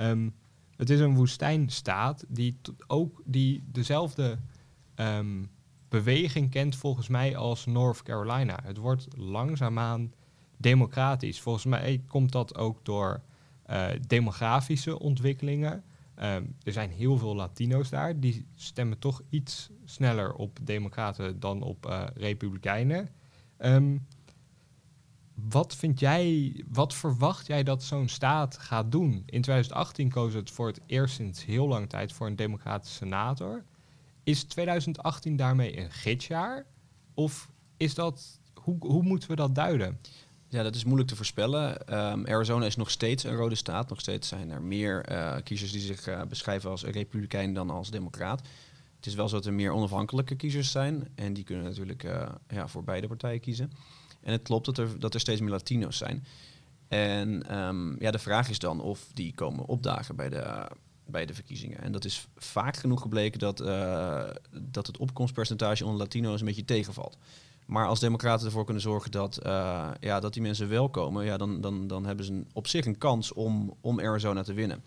Um, 0.00 0.34
het 0.76 0.90
is 0.90 1.00
een 1.00 1.14
woestijnstaat 1.14 2.24
die 2.28 2.58
ook 2.86 3.22
die 3.24 3.64
dezelfde 3.72 4.38
um, 4.96 5.50
beweging 5.88 6.50
kent 6.50 6.76
volgens 6.76 7.08
mij 7.08 7.36
als 7.36 7.66
North 7.66 8.02
Carolina. 8.02 8.58
Het 8.62 8.76
wordt 8.76 9.06
langzaamaan 9.16 10.12
democratisch. 10.56 11.40
Volgens 11.40 11.64
mij 11.64 12.02
komt 12.08 12.32
dat 12.32 12.56
ook 12.56 12.84
door 12.84 13.20
uh, 13.70 13.86
demografische 14.06 14.98
ontwikkelingen. 14.98 15.84
Um, 16.22 16.54
er 16.62 16.72
zijn 16.72 16.90
heel 16.90 17.18
veel 17.18 17.34
Latino's 17.34 17.90
daar. 17.90 18.20
Die 18.20 18.46
stemmen 18.54 18.98
toch 18.98 19.22
iets 19.28 19.70
sneller 19.84 20.34
op 20.34 20.58
democraten 20.62 21.40
dan 21.40 21.62
op 21.62 21.86
uh, 21.86 22.04
republikeinen. 22.14 23.08
Um, 23.58 24.06
wat 25.34 25.76
vind 25.76 26.00
jij, 26.00 26.54
wat 26.68 26.94
verwacht 26.94 27.46
jij 27.46 27.62
dat 27.62 27.82
zo'n 27.82 28.08
staat 28.08 28.58
gaat 28.58 28.92
doen? 28.92 29.12
In 29.26 29.42
2018 29.42 30.10
koos 30.10 30.34
het 30.34 30.50
voor 30.50 30.66
het 30.66 30.80
eerst 30.86 31.14
sinds 31.14 31.44
heel 31.44 31.68
lang 31.68 31.88
tijd 31.88 32.12
voor 32.12 32.26
een 32.26 32.36
democratische 32.36 32.96
senator. 32.96 33.64
Is 34.22 34.44
2018 34.44 35.36
daarmee 35.36 35.78
een 35.78 35.90
gidsjaar? 35.90 36.66
Of 37.14 37.50
is 37.76 37.94
dat, 37.94 38.40
hoe, 38.54 38.76
hoe 38.78 39.02
moeten 39.02 39.28
we 39.28 39.36
dat 39.36 39.54
duiden? 39.54 39.98
Ja, 40.52 40.62
dat 40.62 40.74
is 40.74 40.84
moeilijk 40.84 41.08
te 41.08 41.16
voorspellen. 41.16 41.86
Ehm, 41.86 42.26
Arizona 42.26 42.66
is 42.66 42.76
nog 42.76 42.90
steeds 42.90 43.24
een 43.24 43.34
rode 43.34 43.54
staat. 43.54 43.88
Nog 43.88 44.00
steeds 44.00 44.28
zijn 44.28 44.50
er 44.50 44.62
meer 44.62 45.10
uh, 45.12 45.36
kiezers 45.44 45.72
die 45.72 45.80
zich 45.80 46.08
uh, 46.08 46.22
beschrijven 46.22 46.70
als 46.70 46.84
republikein 46.84 47.54
dan 47.54 47.70
als 47.70 47.90
democraat. 47.90 48.40
Het 48.96 49.06
is 49.06 49.14
wel 49.14 49.28
zo 49.28 49.36
dat 49.36 49.46
er 49.46 49.52
meer 49.52 49.72
onafhankelijke 49.72 50.34
kiezers 50.34 50.70
zijn. 50.70 51.08
En 51.14 51.32
die 51.32 51.44
kunnen 51.44 51.64
natuurlijk 51.64 52.02
uh, 52.02 52.28
ja, 52.48 52.68
voor 52.68 52.84
beide 52.84 53.06
partijen 53.06 53.40
kiezen. 53.40 53.72
En 54.22 54.32
het 54.32 54.42
klopt 54.42 54.66
dat 54.66 54.78
er, 54.78 54.98
dat 54.98 55.14
er 55.14 55.20
steeds 55.20 55.40
meer 55.40 55.50
Latino's 55.50 55.96
zijn. 55.96 56.24
En 56.88 57.58
um, 57.58 57.96
ja, 57.98 58.10
de 58.10 58.18
vraag 58.18 58.48
is 58.48 58.58
dan 58.58 58.80
of 58.80 59.06
die 59.14 59.34
komen 59.34 59.66
opdagen 59.66 60.16
bij 60.16 60.28
de, 60.28 60.66
bij 61.06 61.26
de 61.26 61.34
verkiezingen. 61.34 61.80
En 61.80 61.92
dat 61.92 62.04
is 62.04 62.26
vaak 62.36 62.76
genoeg 62.76 63.00
gebleken 63.00 63.38
dat, 63.38 63.58
dat 64.52 64.86
het 64.86 64.96
opkomstpercentage 64.96 65.84
onder 65.84 66.00
Latino's 66.00 66.40
een 66.40 66.46
beetje 66.46 66.64
tegenvalt. 66.64 67.16
Maar 67.72 67.86
als 67.86 68.00
democraten 68.00 68.46
ervoor 68.46 68.64
kunnen 68.64 68.82
zorgen 68.82 69.10
dat, 69.10 69.40
uh, 69.46 69.88
ja, 70.00 70.20
dat 70.20 70.32
die 70.32 70.42
mensen 70.42 70.68
wel 70.68 70.88
komen, 70.88 71.24
ja, 71.24 71.36
dan, 71.36 71.60
dan, 71.60 71.86
dan 71.86 72.06
hebben 72.06 72.24
ze 72.24 72.32
een, 72.32 72.48
op 72.52 72.66
zich 72.66 72.86
een 72.86 72.98
kans 72.98 73.32
om, 73.32 73.76
om 73.80 74.00
Arizona 74.00 74.42
te 74.42 74.52
winnen. 74.52 74.84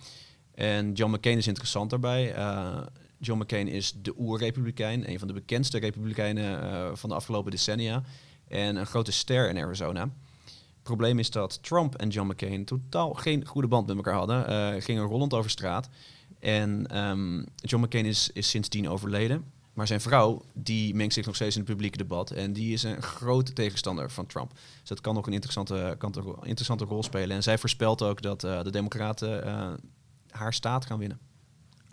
En 0.53 0.93
John 0.93 1.13
McCain 1.13 1.37
is 1.37 1.47
interessant 1.47 1.89
daarbij. 1.89 2.37
Uh, 2.37 2.81
John 3.19 3.41
McCain 3.41 3.67
is 3.67 3.93
de 4.01 4.13
oer-republikein, 4.17 5.09
een 5.09 5.19
van 5.19 5.27
de 5.27 5.33
bekendste 5.33 5.79
republikeinen 5.79 6.63
uh, 6.63 6.89
van 6.93 7.09
de 7.09 7.15
afgelopen 7.15 7.51
decennia. 7.51 8.03
En 8.47 8.75
een 8.75 8.85
grote 8.85 9.11
ster 9.11 9.49
in 9.49 9.57
Arizona. 9.57 10.01
Het 10.43 10.83
probleem 10.83 11.19
is 11.19 11.29
dat 11.31 11.63
Trump 11.63 11.95
en 11.95 12.09
John 12.09 12.29
McCain 12.29 12.65
totaal 12.65 13.13
geen 13.13 13.45
goede 13.45 13.67
band 13.67 13.87
met 13.87 13.95
elkaar 13.95 14.13
hadden. 14.13 14.81
gingen 14.81 15.03
rollend 15.03 15.33
over 15.33 15.49
straat. 15.49 15.89
En 16.39 16.97
um, 16.99 17.45
John 17.55 17.83
McCain 17.83 18.05
is, 18.05 18.29
is 18.33 18.49
sindsdien 18.49 18.89
overleden. 18.89 19.54
Maar 19.75 19.87
zijn 19.87 20.01
vrouw, 20.01 20.41
die 20.53 20.95
mengt 20.95 21.13
zich 21.13 21.25
nog 21.25 21.35
steeds 21.35 21.55
in 21.55 21.61
het 21.61 21.69
publieke 21.69 21.97
debat. 21.97 22.31
En 22.31 22.53
die 22.53 22.73
is 22.73 22.83
een 22.83 23.01
grote 23.01 23.53
tegenstander 23.53 24.11
van 24.11 24.25
Trump. 24.25 24.51
Dus 24.79 24.89
dat 24.89 25.01
kan 25.01 25.13
nog 25.13 25.27
een 25.27 25.33
interessante, 25.33 25.95
kan 25.97 26.13
een 26.15 26.25
interessante 26.25 26.85
rol 26.85 27.03
spelen. 27.03 27.35
En 27.35 27.43
zij 27.43 27.57
voorspelt 27.57 28.01
ook 28.01 28.21
dat 28.21 28.43
uh, 28.43 28.63
de 28.63 28.71
Democraten 28.71 29.47
uh, 29.47 29.73
haar 30.29 30.53
staat 30.53 30.85
gaan 30.85 30.99
winnen. 30.99 31.19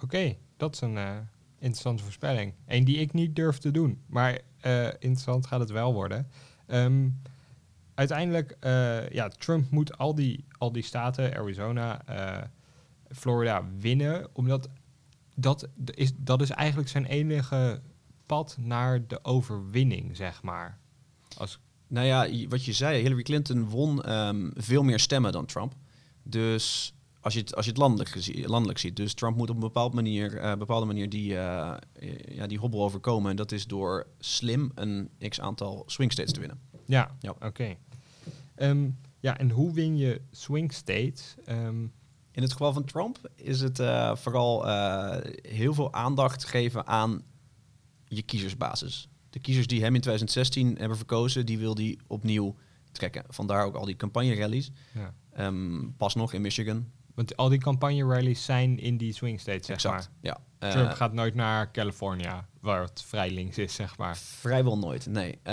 Oké, 0.02 0.36
dat 0.56 0.74
is 0.74 0.80
een 0.80 0.96
uh, 0.96 1.16
interessante 1.58 2.02
voorspelling. 2.02 2.54
Eén 2.66 2.84
die 2.84 2.98
ik 2.98 3.12
niet 3.12 3.36
durf 3.36 3.58
te 3.58 3.70
doen. 3.70 4.02
Maar 4.06 4.40
interessant 4.98 5.46
gaat 5.46 5.60
het 5.60 5.70
wel 5.70 5.92
worden. 5.92 6.28
Um, 6.66 7.20
uiteindelijk, 7.94 8.56
ja, 9.12 9.28
Trump 9.28 9.70
moet 9.70 9.98
al 9.98 10.14
die, 10.14 10.44
al 10.58 10.72
die 10.72 10.82
staten, 10.82 11.36
Arizona, 11.36 12.02
Florida, 13.08 13.64
winnen. 13.78 14.28
Omdat 14.32 14.68
dat 15.42 15.68
is, 15.84 16.12
dat 16.16 16.40
is 16.40 16.50
eigenlijk 16.50 16.88
zijn 16.88 17.04
enige 17.04 17.82
pad 18.26 18.56
naar 18.58 19.06
de 19.06 19.24
overwinning, 19.24 20.16
zeg 20.16 20.42
maar. 20.42 20.78
Als 21.36 21.58
nou 21.86 22.06
ja, 22.06 22.48
wat 22.48 22.64
je 22.64 22.72
zei, 22.72 23.02
Hillary 23.02 23.22
Clinton 23.22 23.68
won 23.68 24.12
um, 24.12 24.52
veel 24.54 24.82
meer 24.82 25.00
stemmen 25.00 25.32
dan 25.32 25.46
Trump. 25.46 25.74
Dus 26.22 26.94
als 27.20 27.34
je 27.34 27.40
het, 27.40 27.54
als 27.54 27.64
je 27.64 27.70
het 27.70 27.80
landelijk, 27.80 28.46
landelijk 28.48 28.78
ziet. 28.78 28.96
Dus 28.96 29.14
Trump 29.14 29.36
moet 29.36 29.48
op 29.48 29.54
een 29.54 29.60
bepaalde 29.60 29.94
manier, 29.94 30.42
uh, 30.42 30.54
bepaalde 30.54 30.86
manier 30.86 31.08
die, 31.08 31.32
uh, 31.32 31.74
ja, 32.28 32.46
die 32.46 32.58
hobbel 32.58 32.82
overkomen. 32.82 33.30
En 33.30 33.36
dat 33.36 33.52
is 33.52 33.66
door 33.66 34.06
slim 34.18 34.70
een 34.74 35.10
x 35.28 35.40
aantal 35.40 35.82
swing 35.86 36.12
states 36.12 36.32
te 36.32 36.40
winnen. 36.40 36.60
Ja, 36.86 37.16
ja. 37.20 37.30
oké. 37.30 37.46
Okay. 37.46 37.78
Um, 38.56 38.98
ja, 39.20 39.38
en 39.38 39.50
hoe 39.50 39.72
win 39.72 39.96
je 39.96 40.20
swing 40.30 40.72
states? 40.72 41.34
Um, 41.48 41.92
in 42.32 42.42
het 42.42 42.52
geval 42.52 42.72
van 42.72 42.84
Trump 42.84 43.30
is 43.34 43.60
het 43.60 43.78
uh, 43.78 44.16
vooral 44.16 44.66
uh, 44.66 45.16
heel 45.42 45.74
veel 45.74 45.92
aandacht 45.92 46.44
geven 46.44 46.86
aan 46.86 47.22
je 48.04 48.22
kiezersbasis. 48.22 49.08
De 49.30 49.38
kiezers 49.38 49.66
die 49.66 49.80
hem 49.80 49.94
in 49.94 50.00
2016 50.00 50.76
hebben 50.78 50.96
verkozen, 50.96 51.46
die 51.46 51.58
wil 51.58 51.74
hij 51.74 51.98
opnieuw 52.06 52.56
trekken. 52.92 53.24
Vandaar 53.28 53.64
ook 53.64 53.74
al 53.74 53.84
die 53.84 53.96
campagne-rallies. 53.96 54.70
Ja. 54.94 55.14
Um, 55.46 55.94
pas 55.96 56.14
nog 56.14 56.32
in 56.32 56.40
Michigan. 56.40 56.86
Want 57.14 57.36
al 57.36 57.48
die 57.48 57.58
campagne-rallies 57.58 58.44
zijn 58.44 58.78
in 58.78 58.96
die 58.96 59.12
swing 59.12 59.40
states, 59.40 59.66
zeg 59.66 59.76
exact, 59.76 59.94
maar. 59.94 60.32
Ja. 60.32 60.70
Trump 60.70 60.90
uh, 60.90 60.96
gaat 60.96 61.12
nooit 61.12 61.34
naar 61.34 61.70
California, 61.70 62.46
waar 62.60 62.82
het 62.82 63.02
vrij 63.06 63.30
links 63.30 63.58
is, 63.58 63.74
zeg 63.74 63.96
maar. 63.96 64.16
Vrijwel 64.16 64.78
nooit, 64.78 65.06
nee. 65.06 65.38
Uh, 65.44 65.52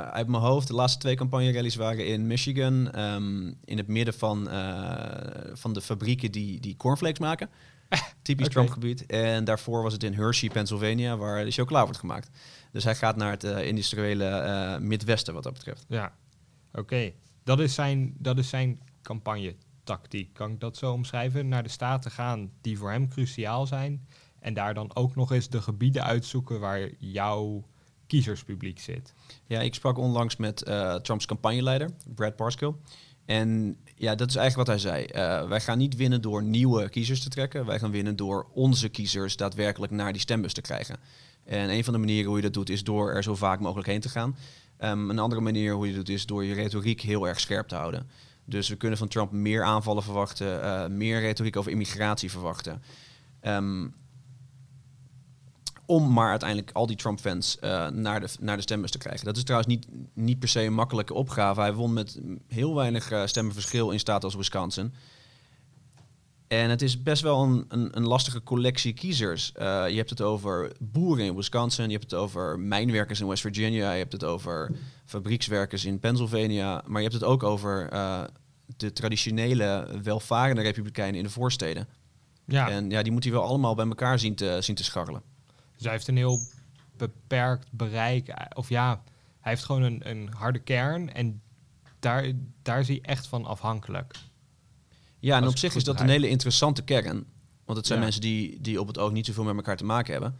uit 0.00 0.28
mijn 0.28 0.42
hoofd, 0.42 0.66
de 0.66 0.74
laatste 0.74 0.98
twee 0.98 1.14
campagne-rallies 1.14 1.76
waren 1.76 2.06
in 2.06 2.26
Michigan, 2.26 3.00
um, 3.00 3.58
in 3.64 3.76
het 3.76 3.86
midden 3.86 4.14
van, 4.14 4.48
uh, 4.48 5.10
van 5.52 5.72
de 5.72 5.80
fabrieken 5.80 6.32
die, 6.32 6.60
die 6.60 6.76
cornflakes 6.76 7.18
maken. 7.18 7.50
Typisch 8.22 8.46
okay. 8.46 8.48
Trump-gebied. 8.48 9.06
En 9.06 9.44
daarvoor 9.44 9.82
was 9.82 9.92
het 9.92 10.02
in 10.02 10.14
Hershey, 10.14 10.48
Pennsylvania, 10.48 11.16
waar 11.16 11.44
de 11.44 11.50
chocola 11.50 11.84
wordt 11.84 11.98
gemaakt. 11.98 12.30
Dus 12.72 12.84
hij 12.84 12.94
gaat 12.94 13.16
naar 13.16 13.30
het 13.30 13.42
industriële 13.42 14.78
Midwesten, 14.80 15.34
wat 15.34 15.42
dat 15.42 15.52
betreft. 15.52 15.84
Ja, 15.88 16.12
oké. 16.70 16.80
Okay. 16.80 17.14
Dat 17.44 17.60
is 17.60 17.74
zijn, 17.74 18.14
dat 18.18 18.38
is 18.38 18.48
zijn 18.48 18.80
campagne 19.02 19.54
tactiek, 19.88 20.34
kan 20.34 20.50
ik 20.50 20.60
dat 20.60 20.76
zo 20.76 20.92
omschrijven, 20.92 21.48
naar 21.48 21.62
de 21.62 21.68
staten 21.68 22.10
gaan 22.10 22.50
die 22.60 22.78
voor 22.78 22.90
hem 22.90 23.08
cruciaal 23.08 23.66
zijn. 23.66 24.06
En 24.40 24.54
daar 24.54 24.74
dan 24.74 24.94
ook 24.94 25.14
nog 25.14 25.32
eens 25.32 25.48
de 25.48 25.62
gebieden 25.62 26.04
uitzoeken 26.04 26.60
waar 26.60 26.90
jouw 26.98 27.64
kiezerspubliek 28.06 28.80
zit. 28.80 29.14
Ja, 29.46 29.60
ik 29.60 29.74
sprak 29.74 29.98
onlangs 29.98 30.36
met 30.36 30.68
uh, 30.68 30.94
Trumps 30.94 31.26
campagneleider, 31.26 31.90
Brad 32.14 32.36
Parscale. 32.36 32.74
En 33.24 33.76
ja, 33.96 34.14
dat 34.14 34.28
is 34.28 34.36
eigenlijk 34.36 34.68
wat 34.68 34.80
hij 34.80 34.90
zei. 34.90 35.04
Uh, 35.04 35.48
wij 35.48 35.60
gaan 35.60 35.78
niet 35.78 35.96
winnen 35.96 36.22
door 36.22 36.42
nieuwe 36.42 36.88
kiezers 36.88 37.22
te 37.22 37.28
trekken. 37.28 37.66
Wij 37.66 37.78
gaan 37.78 37.90
winnen 37.90 38.16
door 38.16 38.46
onze 38.52 38.88
kiezers 38.88 39.36
daadwerkelijk 39.36 39.92
naar 39.92 40.12
die 40.12 40.20
stembus 40.20 40.52
te 40.52 40.60
krijgen. 40.60 40.96
En 41.44 41.70
een 41.70 41.84
van 41.84 41.92
de 41.92 41.98
manieren 41.98 42.26
hoe 42.26 42.36
je 42.36 42.42
dat 42.42 42.52
doet 42.52 42.70
is 42.70 42.84
door 42.84 43.12
er 43.12 43.22
zo 43.22 43.34
vaak 43.34 43.60
mogelijk 43.60 43.88
heen 43.88 44.00
te 44.00 44.08
gaan. 44.08 44.36
Um, 44.80 45.10
een 45.10 45.18
andere 45.18 45.40
manier 45.40 45.74
hoe 45.74 45.86
je 45.86 45.94
dat 45.94 46.06
doet 46.06 46.14
is 46.14 46.26
door 46.26 46.44
je 46.44 46.54
retoriek 46.54 47.00
heel 47.00 47.28
erg 47.28 47.40
scherp 47.40 47.68
te 47.68 47.74
houden. 47.74 48.08
Dus 48.48 48.68
we 48.68 48.76
kunnen 48.76 48.98
van 48.98 49.08
Trump 49.08 49.32
meer 49.32 49.62
aanvallen 49.62 50.02
verwachten, 50.02 50.64
uh, 50.64 50.86
meer 50.86 51.20
retoriek 51.20 51.56
over 51.56 51.70
immigratie 51.70 52.30
verwachten. 52.30 52.82
Um, 53.42 53.94
om 55.86 56.12
maar 56.12 56.30
uiteindelijk 56.30 56.70
al 56.72 56.86
die 56.86 56.96
Trump-fans 56.96 57.56
uh, 57.60 57.88
naar, 57.88 58.20
de, 58.20 58.28
naar 58.40 58.56
de 58.56 58.62
stembus 58.62 58.90
te 58.90 58.98
krijgen. 58.98 59.24
Dat 59.24 59.36
is 59.36 59.42
trouwens 59.42 59.74
niet, 59.74 59.86
niet 60.12 60.38
per 60.38 60.48
se 60.48 60.60
een 60.60 60.74
makkelijke 60.74 61.14
opgave. 61.14 61.60
Hij 61.60 61.74
won 61.74 61.92
met 61.92 62.20
heel 62.48 62.74
weinig 62.74 63.12
uh, 63.12 63.26
stemmenverschil 63.26 63.90
in 63.90 63.98
staten 63.98 64.24
als 64.24 64.34
Wisconsin. 64.34 64.92
En 66.48 66.70
het 66.70 66.82
is 66.82 67.02
best 67.02 67.22
wel 67.22 67.42
een, 67.42 67.64
een, 67.68 67.96
een 67.96 68.06
lastige 68.06 68.42
collectie 68.42 68.92
kiezers. 68.92 69.52
Uh, 69.56 69.88
je 69.88 69.96
hebt 69.96 70.10
het 70.10 70.20
over 70.20 70.72
boeren 70.80 71.24
in 71.24 71.34
Wisconsin, 71.34 71.84
je 71.84 71.90
hebt 71.90 72.10
het 72.10 72.20
over 72.20 72.58
mijnwerkers 72.58 73.20
in 73.20 73.26
West 73.26 73.42
Virginia, 73.42 73.92
je 73.92 73.98
hebt 73.98 74.12
het 74.12 74.24
over 74.24 74.70
fabriekswerkers 75.04 75.84
in 75.84 75.98
Pennsylvania, 75.98 76.82
maar 76.86 77.02
je 77.02 77.08
hebt 77.08 77.20
het 77.20 77.30
ook 77.30 77.42
over 77.42 77.92
uh, 77.92 78.22
de 78.76 78.92
traditionele 78.92 80.00
welvarende 80.02 80.62
republikeinen 80.62 81.16
in 81.18 81.24
de 81.24 81.30
voorsteden. 81.30 81.88
Ja. 82.44 82.70
En 82.70 82.90
ja, 82.90 83.02
die 83.02 83.12
moet 83.12 83.24
hij 83.24 83.32
wel 83.32 83.42
allemaal 83.42 83.74
bij 83.74 83.86
elkaar 83.86 84.18
zien 84.18 84.34
te, 84.34 84.58
zien 84.60 84.76
te 84.76 84.84
scharrelen. 84.84 85.22
Dus 85.74 85.82
hij 85.82 85.92
heeft 85.92 86.08
een 86.08 86.16
heel 86.16 86.40
beperkt 86.96 87.66
bereik. 87.72 88.34
Of 88.54 88.68
ja, 88.68 89.02
hij 89.40 89.52
heeft 89.52 89.64
gewoon 89.64 89.82
een, 89.82 90.10
een 90.10 90.28
harde 90.32 90.58
kern 90.58 91.12
en 91.12 91.42
daar, 91.98 92.32
daar 92.62 92.80
is 92.80 92.88
hij 92.88 92.98
echt 93.02 93.26
van 93.26 93.44
afhankelijk. 93.44 94.14
Ja, 95.20 95.36
en 95.36 95.46
op 95.46 95.58
zich 95.58 95.74
is 95.74 95.84
dat 95.84 96.00
een 96.00 96.08
hele 96.08 96.28
interessante 96.28 96.82
kern. 96.82 97.24
Want 97.64 97.78
het 97.78 97.86
zijn 97.86 97.98
ja. 97.98 98.04
mensen 98.04 98.22
die, 98.22 98.60
die 98.60 98.80
op 98.80 98.86
het 98.86 98.98
oog 98.98 99.12
niet 99.12 99.26
zoveel 99.26 99.44
met 99.44 99.56
elkaar 99.56 99.76
te 99.76 99.84
maken 99.84 100.12
hebben. 100.12 100.36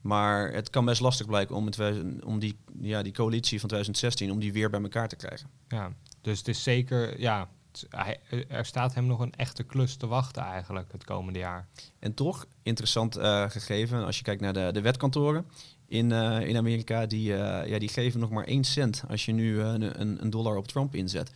Maar 0.00 0.52
het 0.52 0.70
kan 0.70 0.84
best 0.84 1.00
lastig 1.00 1.26
blijken 1.26 1.56
om, 1.56 1.66
het, 1.66 1.78
om 2.24 2.38
die, 2.38 2.58
ja, 2.80 3.02
die 3.02 3.12
coalitie 3.12 3.60
van 3.60 3.68
2016 3.68 4.30
om 4.30 4.38
die 4.38 4.52
weer 4.52 4.70
bij 4.70 4.82
elkaar 4.82 5.08
te 5.08 5.16
krijgen. 5.16 5.50
Ja, 5.68 5.92
dus 6.20 6.38
het 6.38 6.48
is 6.48 6.62
zeker, 6.62 7.20
ja, 7.20 7.48
hij, 7.88 8.20
er 8.48 8.66
staat 8.66 8.94
hem 8.94 9.06
nog 9.06 9.20
een 9.20 9.34
echte 9.34 9.62
klus 9.62 9.96
te 9.96 10.06
wachten 10.06 10.42
eigenlijk 10.42 10.92
het 10.92 11.04
komende 11.04 11.38
jaar. 11.38 11.68
En 11.98 12.14
toch, 12.14 12.46
interessant 12.62 13.18
uh, 13.18 13.50
gegeven, 13.50 14.04
als 14.04 14.16
je 14.16 14.22
kijkt 14.22 14.40
naar 14.40 14.52
de, 14.52 14.68
de 14.72 14.80
wetkantoren 14.80 15.46
in, 15.86 16.10
uh, 16.10 16.40
in 16.40 16.56
Amerika, 16.56 17.06
die, 17.06 17.30
uh, 17.30 17.66
ja, 17.66 17.78
die 17.78 17.88
geven 17.88 18.20
nog 18.20 18.30
maar 18.30 18.44
één 18.44 18.64
cent 18.64 19.04
als 19.08 19.24
je 19.24 19.32
nu 19.32 19.60
een, 19.60 20.22
een 20.22 20.30
dollar 20.30 20.56
op 20.56 20.68
Trump 20.68 20.94
inzet. 20.94 21.30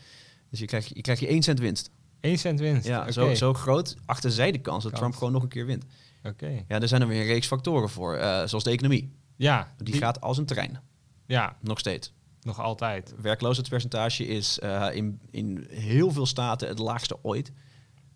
Dus 0.51 0.59
je 0.59 0.67
krijgt 0.67 0.91
je, 0.95 1.01
krijg 1.01 1.21
je 1.21 1.27
één 1.27 1.43
cent 1.43 1.59
winst. 1.59 1.91
1 2.21 2.39
cent 2.39 2.61
winst. 2.61 2.87
Ja, 2.87 3.01
okay. 3.01 3.13
zo, 3.13 3.35
zo 3.35 3.55
groot 3.55 3.97
achter 4.07 4.31
zij 4.31 4.53
de 4.53 4.59
kans 4.59 4.83
dat 4.83 4.93
kans. 4.93 5.03
Trump 5.03 5.15
gewoon 5.17 5.33
nog 5.33 5.43
een 5.43 5.49
keer 5.49 5.67
wint. 5.67 5.85
Oké. 6.19 6.29
Okay. 6.29 6.65
Ja, 6.69 6.81
er 6.81 6.89
zijn 6.89 7.01
er 7.01 7.09
weer 7.09 7.21
een 7.21 7.27
reeks 7.27 7.47
factoren 7.47 7.89
voor, 7.89 8.17
uh, 8.17 8.47
zoals 8.47 8.65
de 8.65 8.71
economie. 8.71 9.13
Ja. 9.37 9.75
Die, 9.77 9.93
die, 9.93 10.01
gaat 10.01 10.21
als 10.21 10.39
een 10.39 10.47
trein. 10.47 10.81
Ja. 11.27 11.57
Nog 11.61 11.79
steeds. 11.79 12.13
Nog 12.43 12.61
altijd. 12.61 13.15
Werkloosheidspercentage 13.21 14.27
is 14.27 14.59
uh, 14.63 14.87
in, 14.93 15.21
in 15.31 15.67
heel 15.71 16.11
veel 16.11 16.27
staten 16.27 16.69
het 16.69 16.79
laagste 16.79 17.19
ooit. 17.23 17.53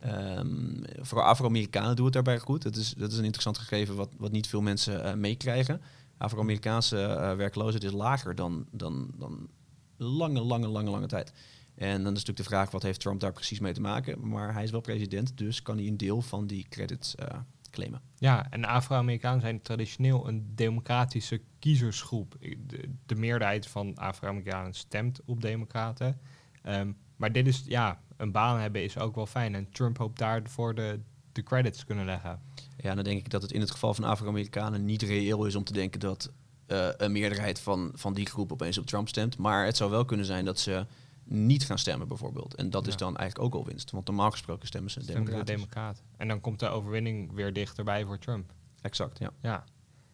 Um, 0.06 0.82
vooral 1.00 1.26
Afro-Amerikanen 1.26 1.96
doen 1.96 2.04
het 2.04 2.14
daarbij 2.14 2.38
goed. 2.38 2.62
Dat 2.62 2.76
is, 2.76 2.94
dat 2.96 3.12
is 3.12 3.18
een 3.18 3.24
interessant 3.24 3.58
gegeven 3.58 3.96
wat, 3.96 4.08
wat 4.16 4.32
niet 4.32 4.46
veel 4.46 4.60
mensen 4.60 5.04
uh, 5.04 5.14
meekrijgen. 5.14 5.80
Afro-Amerikaanse 6.18 6.96
werkloosheid 7.36 7.84
is 7.84 7.92
lager 7.92 8.34
dan, 8.34 8.66
dan, 8.70 9.10
dan 9.18 9.48
lange, 9.96 10.40
lange, 10.40 10.68
lange, 10.68 10.90
lange 10.90 11.06
tijd. 11.06 11.32
En 11.74 11.90
dan 11.90 12.12
is 12.12 12.24
natuurlijk 12.24 12.36
de 12.36 12.44
vraag, 12.44 12.70
wat 12.70 12.82
heeft 12.82 13.00
Trump 13.00 13.20
daar 13.20 13.32
precies 13.32 13.60
mee 13.60 13.72
te 13.72 13.80
maken? 13.80 14.28
Maar 14.28 14.54
hij 14.54 14.62
is 14.62 14.70
wel 14.70 14.80
president, 14.80 15.38
dus 15.38 15.62
kan 15.62 15.76
hij 15.76 15.86
een 15.86 15.96
deel 15.96 16.22
van 16.22 16.46
die 16.46 16.66
credits 16.68 17.14
uh, 17.20 17.26
claimen. 17.70 18.00
Ja, 18.18 18.50
en 18.50 18.64
Afro-Amerikanen 18.64 19.40
zijn 19.40 19.62
traditioneel 19.62 20.28
een 20.28 20.52
democratische 20.54 21.40
kiezersgroep. 21.58 22.36
De, 22.66 22.90
de 23.06 23.14
meerderheid 23.14 23.66
van 23.66 23.94
Afro-Amerikanen 23.94 24.74
stemt 24.74 25.20
op 25.24 25.40
democraten. 25.40 26.20
Ehm, 26.62 26.92
maar 27.16 27.32
dit 27.32 27.46
is, 27.46 27.62
ja, 27.66 28.00
een 28.16 28.32
baan 28.32 28.58
hebben 28.60 28.82
is 28.82 28.98
ook 28.98 29.14
wel 29.14 29.26
fijn. 29.26 29.54
En 29.54 29.70
Trump 29.70 29.98
hoopt 29.98 30.18
daarvoor 30.18 30.74
de, 30.74 31.00
de 31.32 31.42
credits 31.42 31.84
kunnen 31.84 32.04
leggen. 32.04 32.40
Ja, 32.76 32.94
dan 32.94 33.04
denk 33.04 33.18
ik 33.18 33.30
dat 33.30 33.42
het 33.42 33.52
in 33.52 33.60
het 33.60 33.70
geval 33.70 33.94
van 33.94 34.04
Afro-Amerikanen 34.04 34.84
niet 34.84 35.02
reëel 35.02 35.44
is 35.46 35.54
om 35.54 35.64
te 35.64 35.72
denken 35.72 36.00
dat 36.00 36.32
eh, 36.66 36.88
een 36.96 37.12
meerderheid 37.12 37.60
van, 37.60 37.92
van 37.94 38.14
die 38.14 38.26
groep 38.26 38.52
opeens 38.52 38.78
op 38.78 38.86
Trump 38.86 39.08
stemt. 39.08 39.38
Maar 39.38 39.64
het 39.64 39.76
zou 39.76 39.90
wel 39.90 40.04
kunnen 40.04 40.26
zijn 40.26 40.44
dat 40.44 40.58
ze 40.58 40.86
niet 41.24 41.64
gaan 41.64 41.78
stemmen 41.78 42.08
bijvoorbeeld. 42.08 42.54
En 42.54 42.70
dat 42.70 42.86
is 42.86 42.96
dan 42.96 43.16
eigenlijk 43.16 43.54
ook 43.54 43.60
al 43.60 43.66
winst. 43.68 43.90
Want 43.90 44.06
normaal 44.06 44.30
gesproken 44.30 44.66
stemmen 44.66 44.90
ze. 44.90 45.04
Democraten. 45.04 46.04
En 46.16 46.28
dan 46.28 46.40
komt 46.40 46.60
de 46.60 46.68
overwinning 46.68 47.32
weer 47.32 47.52
dichterbij 47.52 48.04
voor 48.04 48.18
Trump. 48.18 48.52
Exact, 48.80 49.18
ja. 49.18 49.30
Ja. 49.42 49.64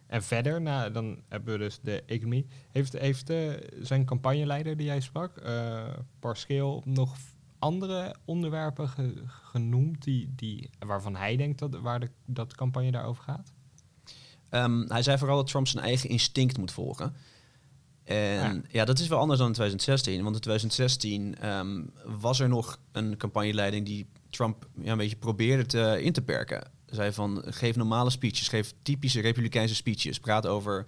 En 0.07 0.23
verder, 0.23 0.61
nou, 0.61 0.91
dan 0.91 1.21
hebben 1.29 1.53
we 1.53 1.59
dus 1.59 1.79
de 1.79 2.03
economie. 2.05 2.45
Heeft, 2.71 2.93
heeft 2.93 3.29
eh, 3.29 3.51
zijn 3.81 4.05
campagneleider 4.05 4.77
die 4.77 4.85
jij 4.85 4.99
sprak, 4.99 5.37
eh 5.37 5.83
Pascal, 6.19 6.81
nog 6.85 7.15
andere 7.59 8.15
onderwerpen 8.25 8.89
ge- 8.89 9.23
genoemd 9.27 10.03
die, 10.03 10.33
die, 10.35 10.69
waarvan 10.79 11.15
hij 11.15 11.35
denkt 11.35 11.59
dat, 11.59 11.79
waar 11.79 11.99
de, 11.99 12.09
dat 12.25 12.55
campagne 12.55 12.91
daarover 12.91 13.23
gaat? 13.23 13.51
Ehm, 14.49 14.81
hij 14.87 15.03
zei 15.03 15.17
vooral 15.17 15.37
dat 15.37 15.47
Trump 15.47 15.67
zijn 15.67 15.83
eigen 15.83 16.09
instinct 16.09 16.57
moet 16.57 16.71
volgen. 16.71 17.13
En 18.03 18.17
Ja. 18.55 18.61
ja. 18.69 18.85
dat 18.85 18.99
is 18.99 19.07
wel 19.07 19.19
anders 19.19 19.39
dan 19.39 19.47
in 19.47 19.53
2016. 19.53 20.23
Want 20.23 20.35
in 20.35 20.41
2016 20.41 21.35
ehm, 21.39 21.81
was 22.19 22.39
er 22.39 22.49
nog 22.49 22.79
een 22.91 23.17
campagneleiding 23.17 23.85
die 23.85 24.05
Trump 24.29 24.67
ja, 24.81 24.91
een 24.91 24.97
beetje 24.97 25.15
probeerde 25.15 25.65
te, 25.65 25.99
in 26.01 26.13
te 26.13 26.21
perken. 26.21 26.69
Zei 26.85 27.11
van, 27.13 27.41
geef 27.45 27.75
normale 27.75 28.09
speeches, 28.09 28.47
geef 28.47 28.73
typische 28.81 29.21
republikeinse 29.21 29.75
speeches. 29.75 30.19
Praat 30.19 30.47
over 30.47 30.85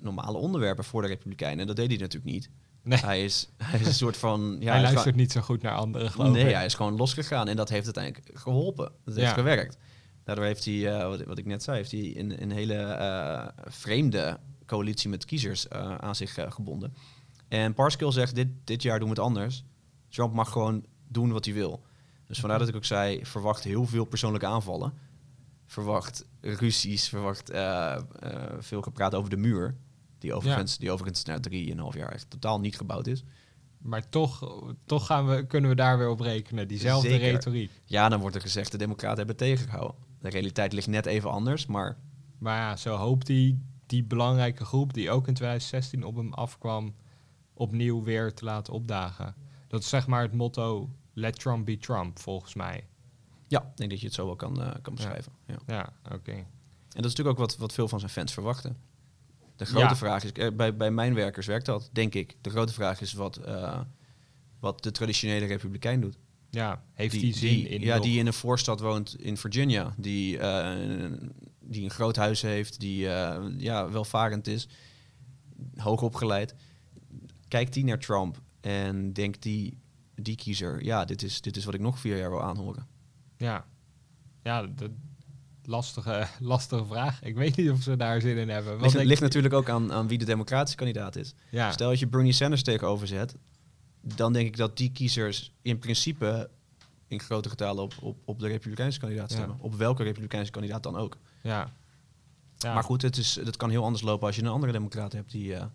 normale 0.00 0.38
onderwerpen 0.38 0.84
voor 0.84 1.02
de 1.02 1.08
republikeinen. 1.08 1.60
En 1.60 1.66
dat 1.66 1.76
deed 1.76 1.88
hij 1.88 1.96
natuurlijk 1.98 2.32
niet. 2.32 2.50
Nee, 2.82 2.98
Hij 2.98 3.24
is, 3.24 3.48
hij 3.56 3.80
is 3.80 3.86
een 3.86 3.94
soort 3.94 4.16
van... 4.16 4.40
Ja, 4.50 4.56
hij 4.56 4.66
gewoon- 4.66 4.82
luistert 4.82 5.16
niet 5.16 5.32
zo 5.32 5.40
goed 5.40 5.62
naar 5.62 5.74
anderen, 5.74 6.10
geloof 6.10 6.32
Nee, 6.32 6.48
ik. 6.48 6.54
hij 6.54 6.64
is 6.64 6.74
gewoon 6.74 6.96
losgegaan 6.96 7.48
en 7.48 7.56
dat 7.56 7.68
heeft 7.68 7.84
uiteindelijk 7.84 8.30
geholpen. 8.38 8.92
Dat 9.04 9.14
heeft 9.14 9.26
Ja. 9.28 9.32
gewerkt. 9.34 9.76
Daardoor 10.24 10.44
heeft 10.44 10.64
hij, 10.64 10.94
eh, 10.98 11.08
wat, 11.08 11.22
wat 11.24 11.38
ik 11.38 11.44
net 11.46 11.62
zei, 11.62 11.76
heeft 11.76 11.90
hij 11.90 12.14
een, 12.16 12.42
een 12.42 12.50
hele 12.50 12.74
eh, 12.74 13.46
vreemde 13.64 14.38
coalitie 14.68 15.08
met 15.10 15.24
kiezers 15.24 15.68
eh, 15.68 15.94
aan 15.94 16.14
zich 16.14 16.36
eh, 16.36 16.50
gebonden. 16.50 16.94
En 17.48 17.74
Parskill 17.74 18.12
zegt, 18.12 18.34
dit, 18.34 18.48
dit 18.64 18.82
jaar 18.82 18.98
doen 18.98 19.08
we 19.08 19.14
het 19.14 19.24
anders. 19.24 19.64
Trump 20.08 20.34
mag 20.34 20.52
gewoon 20.52 20.84
doen 21.08 21.32
wat 21.32 21.44
hij 21.44 21.54
wil. 21.54 21.82
Dus 22.26 22.40
vandaar 22.40 22.58
dat 22.58 22.68
ik 22.68 22.76
ook 22.76 22.84
zei, 22.84 23.26
verwacht 23.26 23.64
heel 23.64 23.86
veel 23.86 24.04
persoonlijke 24.04 24.46
aanvallen. 24.46 24.92
Verwacht 25.66 26.26
ruzies, 26.40 27.08
verwacht 27.08 27.50
eh, 27.50 27.98
veel 28.58 28.82
gepraat 28.82 29.14
over 29.14 29.30
de 29.30 29.36
muur. 29.36 29.76
Die 30.18 30.34
overigens, 30.34 30.78
die 30.78 30.90
overigens 30.90 31.24
na 31.24 31.40
drieënhalf 31.40 31.94
jaar 31.94 32.12
echt 32.12 32.30
totaal 32.30 32.60
niet 32.60 32.76
gebouwd 32.76 33.06
is. 33.06 33.24
Maar 33.78 34.08
toch, 34.08 34.64
toch 34.84 35.06
gaan 35.06 35.26
we, 35.26 35.46
kunnen 35.46 35.70
we 35.70 35.76
daar 35.76 35.98
weer 35.98 36.08
op 36.08 36.20
rekenen. 36.20 36.68
Diezelfde 36.68 37.08
Zeker. 37.08 37.30
retoriek. 37.30 37.70
Ja, 37.84 38.08
dan 38.08 38.20
wordt 38.20 38.36
er 38.36 38.42
gezegd, 38.42 38.72
de 38.72 38.78
democraten 38.78 39.18
hebben 39.18 39.36
tegengehouden. 39.36 39.96
De 40.20 40.28
realiteit 40.28 40.72
ligt 40.72 40.86
net 40.86 41.06
even 41.06 41.30
anders, 41.30 41.66
maar 41.66 41.96
Maar 42.38 42.56
ja, 42.56 42.76
zo 42.76 42.96
hoopt 42.96 43.28
hij 43.28 43.58
die 43.88 44.04
belangrijke 44.04 44.64
groep 44.64 44.94
die 44.94 45.10
ook 45.10 45.28
in 45.28 45.34
2016 45.34 46.04
op 46.04 46.16
hem 46.16 46.32
afkwam, 46.32 46.94
opnieuw 47.54 48.02
weer 48.02 48.34
te 48.34 48.44
laten 48.44 48.72
opdagen. 48.72 49.34
Dat 49.68 49.80
is 49.80 49.88
zeg 49.88 50.06
maar 50.06 50.22
het 50.22 50.32
motto, 50.34 50.90
let 51.12 51.38
Trump 51.38 51.66
be 51.66 51.78
Trump, 51.78 52.18
volgens 52.18 52.54
mij. 52.54 52.86
ja, 53.48 53.60
ik 53.62 53.76
denk 53.76 53.90
dat 53.90 54.00
je 54.00 54.06
het 54.06 54.14
zo 54.14 54.26
wel 54.26 54.36
kan, 54.36 54.62
eh, 54.62 54.74
kan 54.82 54.94
beschrijven. 54.94 55.32
Ja. 55.46 55.56
Ja, 55.66 55.92
oké. 56.12 56.32
En 56.32 56.44
dat 57.02 57.04
is 57.04 57.14
natuurlijk 57.16 57.28
ook 57.28 57.38
wat, 57.38 57.56
wat 57.56 57.72
veel 57.72 57.88
van 57.88 57.98
zijn 57.98 58.10
fans 58.10 58.32
verwachten. 58.32 58.76
De 59.56 59.64
grote 59.64 59.84
Ja. 59.84 59.96
vraag 59.96 60.24
is, 60.24 60.32
eh, 60.32 60.50
bij, 60.56 60.76
bij 60.76 60.90
mijn 60.90 61.14
werkers 61.14 61.46
werkt 61.46 61.66
dat, 61.66 61.90
denk 61.92 62.14
ik. 62.14 62.36
De 62.40 62.50
grote 62.50 62.72
vraag 62.72 63.00
is 63.00 63.12
wat, 63.12 63.36
eh, 63.36 63.80
wat 64.60 64.82
de 64.82 64.90
traditionele 64.90 65.46
republikein 65.46 66.00
doet. 66.00 66.18
Ja, 66.50 66.82
heeft 66.92 67.20
hij 67.20 67.32
zin 67.32 67.66
in 67.66 67.80
Ja, 67.80 67.94
nog- 67.94 68.04
die 68.04 68.18
in 68.18 68.26
een 68.26 68.32
voorstad 68.32 68.80
woont 68.80 69.20
in 69.20 69.36
Virginia. 69.36 69.94
Die, 69.96 70.38
die 71.68 71.84
een 71.84 71.90
groot 71.90 72.16
huis 72.16 72.42
heeft, 72.42 72.80
die 72.80 73.08
eh, 73.08 73.44
ja, 73.56 73.90
welvarend 73.90 74.46
is, 74.46 74.68
hoog 75.76 76.02
opgeleid. 76.02 76.54
Kijkt 77.48 77.72
die 77.72 77.84
naar 77.84 77.98
Trump 77.98 78.40
en 78.60 79.12
denkt 79.12 79.42
die, 79.42 79.78
die 80.14 80.36
kiezer... 80.36 80.84
ja, 80.84 81.04
dit 81.04 81.22
is, 81.22 81.40
dit 81.40 81.56
is 81.56 81.64
wat 81.64 81.74
ik 81.74 81.80
nog 81.80 81.98
vier 81.98 82.16
jaar 82.16 82.30
wil 82.30 82.42
aanhoren. 82.42 82.86
Ja, 83.36 83.64
ja 84.42 84.66
de, 84.66 84.90
lastige, 85.68 86.26
lastige 86.40 86.84
vraag. 86.86 87.22
Ik 87.22 87.34
weet 87.36 87.56
niet 87.56 87.70
of 87.70 87.82
ze 87.82 87.96
daar 87.96 88.20
zin 88.20 88.36
in 88.36 88.48
hebben. 88.48 88.80
Ligt, 88.80 88.94
denk- 88.94 89.06
ligt 89.08 89.20
natuurlijk 89.20 89.54
ook 89.54 89.68
aan, 89.68 89.92
aan 89.92 90.08
wie 90.08 90.18
de 90.18 90.24
democratische 90.24 90.76
kandidaat 90.76 91.16
is. 91.16 91.34
ja, 91.50 91.72
Stel 91.72 91.90
dat 91.90 91.98
je 91.98 92.06
Bernie 92.06 92.32
Sanders 92.32 92.62
tegenover 92.62 93.06
zet, 93.06 93.34
dan 94.00 94.32
denk 94.32 94.46
ik 94.46 94.56
dat 94.56 94.76
die 94.76 94.92
kiezers 94.92 95.52
in 95.62 95.78
principe 95.78 96.50
in 97.08 97.20
grote 97.20 97.48
getalen 97.48 97.82
op, 97.82 97.94
op, 98.00 98.16
op 98.24 98.38
de 98.38 98.46
republikeinse 98.46 98.98
kandidaat 98.98 99.30
Ja. 99.30 99.36
stemmen. 99.36 99.56
Op 99.60 99.74
welke 99.74 100.02
republikeinse 100.02 100.50
kandidaat 100.52 100.82
dan 100.82 100.96
ook. 100.96 101.16
ja. 101.42 101.72
ja. 102.56 102.74
Maar 102.74 102.84
goed, 102.84 103.02
het, 103.02 103.16
is, 103.16 103.34
het 103.34 103.56
kan 103.56 103.70
heel 103.70 103.84
anders 103.84 104.02
lopen 104.02 104.26
als 104.26 104.36
je 104.36 104.42
een 104.42 104.48
andere 104.48 104.72
democraat 104.72 105.12
hebt 105.12 105.30
die 105.30 105.54
eh, 105.54 105.66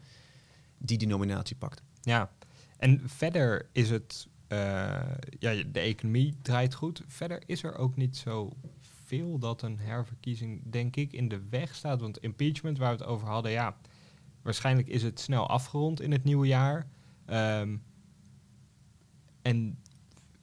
die, 0.77 0.97
die 0.97 1.07
nominatie 1.07 1.55
pakt. 1.55 1.81
Ja, 2.01 2.31
en 2.77 3.01
verder 3.05 3.69
is 3.71 3.89
het, 3.89 4.27
eh, 4.47 4.57
ja, 5.39 5.63
de 5.71 5.79
economie 5.79 6.35
draait 6.41 6.73
goed. 6.73 7.01
Verder 7.07 7.43
is 7.45 7.63
er 7.63 7.75
ook 7.77 7.95
niet 7.95 8.17
zo 8.17 8.51
veel 9.05 9.39
dat 9.39 9.61
een 9.61 9.79
herverkiezing, 9.79 10.61
denk 10.71 10.95
ik, 10.95 11.13
in 11.13 11.27
de 11.27 11.41
weg 11.49 11.75
staat. 11.75 12.01
Want 12.01 12.17
impeachment, 12.17 12.77
waar 12.77 12.95
we 12.97 13.01
het 13.03 13.11
over 13.11 13.27
hadden, 13.27 13.51
ja, 13.51 13.77
waarschijnlijk 14.41 14.87
is 14.87 15.03
het 15.03 15.19
snel 15.19 15.47
afgerond 15.49 16.01
in 16.01 16.11
het 16.11 16.23
nieuwe 16.23 16.47
jaar. 16.47 16.87
Ehm, 17.25 17.77
en 19.41 19.77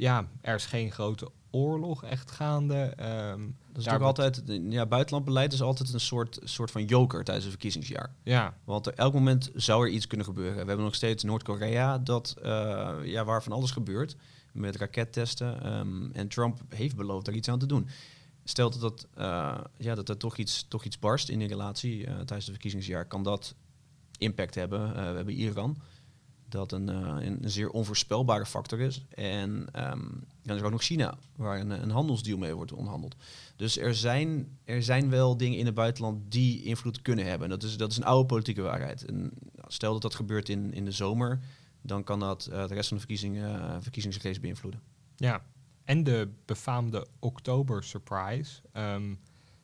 ja, 0.01 0.27
er 0.41 0.55
is 0.55 0.67
geen 0.67 0.93
grote 0.93 1.29
oorlog 1.51 2.05
echt 2.05 2.31
gaande. 2.31 2.75
Ehm, 2.97 3.41
Dat 3.73 3.83
is 3.83 3.89
altijd, 3.89 4.43
ja, 4.69 4.87
buitenlandbeleid 4.87 5.53
is 5.53 5.63
altijd 5.63 5.93
een 5.93 6.01
soort, 6.01 6.39
soort 6.45 6.71
van 6.71 6.85
joker 6.85 7.25
tijdens 7.25 7.45
een 7.45 7.51
verkiezingsjaar. 7.51 8.15
Ja, 8.23 8.55
Want 8.65 8.87
er, 8.87 8.95
elk 8.95 9.13
moment 9.13 9.51
zou 9.55 9.87
er 9.87 9.93
iets 9.93 10.07
kunnen 10.07 10.27
gebeuren. 10.27 10.61
We 10.61 10.67
hebben 10.67 10.85
nog 10.85 10.95
steeds 10.95 11.23
Noord-Korea, 11.23 11.99
dat, 11.99 12.37
eh, 12.43 12.95
ja, 13.05 13.25
waar 13.25 13.43
van 13.43 13.53
alles 13.53 13.71
gebeurt. 13.71 14.17
Met 14.53 14.77
rakettesten. 14.77 15.63
ehm, 15.63 16.11
en 16.13 16.29
Trump 16.29 16.61
heeft 16.69 16.97
beloofd 16.97 17.25
daar 17.25 17.35
iets 17.35 17.49
aan 17.49 17.59
te 17.59 17.67
doen. 17.67 17.89
Stel 18.45 18.71
dat, 18.71 18.81
dat, 18.81 19.07
eh, 19.15 19.61
ja, 19.77 19.95
dat 19.95 20.09
er 20.09 20.17
toch 20.17 20.37
iets, 20.37 20.67
toch 20.69 20.85
iets 20.85 20.99
barst 20.99 21.29
in 21.29 21.39
die 21.39 21.49
relatie 21.49 22.07
eh, 22.07 22.13
tijdens 22.13 22.29
het 22.31 22.45
verkiezingsjaar, 22.45 23.05
kan 23.05 23.23
dat 23.23 23.55
impact 24.19 24.55
hebben. 24.55 24.93
We 24.95 25.01
hebben 25.01 25.35
Iran, 25.35 25.77
dat 26.51 26.73
een, 26.73 26.89
eh, 26.89 27.17
een 27.21 27.39
zeer 27.45 27.71
onvoorspelbare 27.71 28.47
factor 28.47 28.81
is. 28.81 29.05
En 29.09 29.69
ehm, 29.73 30.05
dan 30.43 30.55
is 30.55 30.61
er 30.61 30.65
ook 30.65 30.73
nog 30.73 30.83
China, 30.83 31.19
waar 31.37 31.61
een, 31.61 31.71
een 31.71 31.91
handelsdeal 31.91 32.39
mee 32.39 32.55
wordt 32.55 32.73
onderhandeld. 32.73 33.17
Dus 33.57 33.79
er 33.79 33.95
zijn, 33.95 34.59
er 34.65 34.83
zijn 34.83 35.11
wel 35.11 35.37
dingen 35.37 35.59
in 35.59 35.67
het 35.67 35.75
buitenland 35.75 36.33
die 36.33 36.63
invloed 36.63 37.03
kunnen 37.03 37.25
hebben. 37.27 37.49
Dat 37.49 37.63
is, 37.63 37.77
dat 37.77 37.91
is 37.91 37.97
een 37.97 38.05
oude 38.05 38.27
politieke 38.27 38.63
waarheid. 38.63 39.05
En 39.05 39.33
stel 39.67 39.93
dat 39.93 40.03
dat 40.03 40.15
gebeurt 40.15 40.49
in, 40.49 40.73
in 40.73 40.85
de 40.85 40.93
zomer, 40.93 41.41
dan 41.83 42.05
kan 42.05 42.21
dat 42.21 42.47
eh, 42.47 42.67
de 42.67 42.75
rest 42.75 42.89
van 42.89 42.97
de 42.97 43.03
verkiezingen, 43.03 43.61
uh, 43.61 43.77
verkiezingsrace 43.81 44.41
beïnvloeden. 44.41 44.81
Ja, 45.17 45.43
en 45.85 46.05
de 46.05 46.29
befaamde 46.45 47.07
Oktober 47.19 47.85
Surprise. 47.85 48.63
Ehm, 48.73 49.15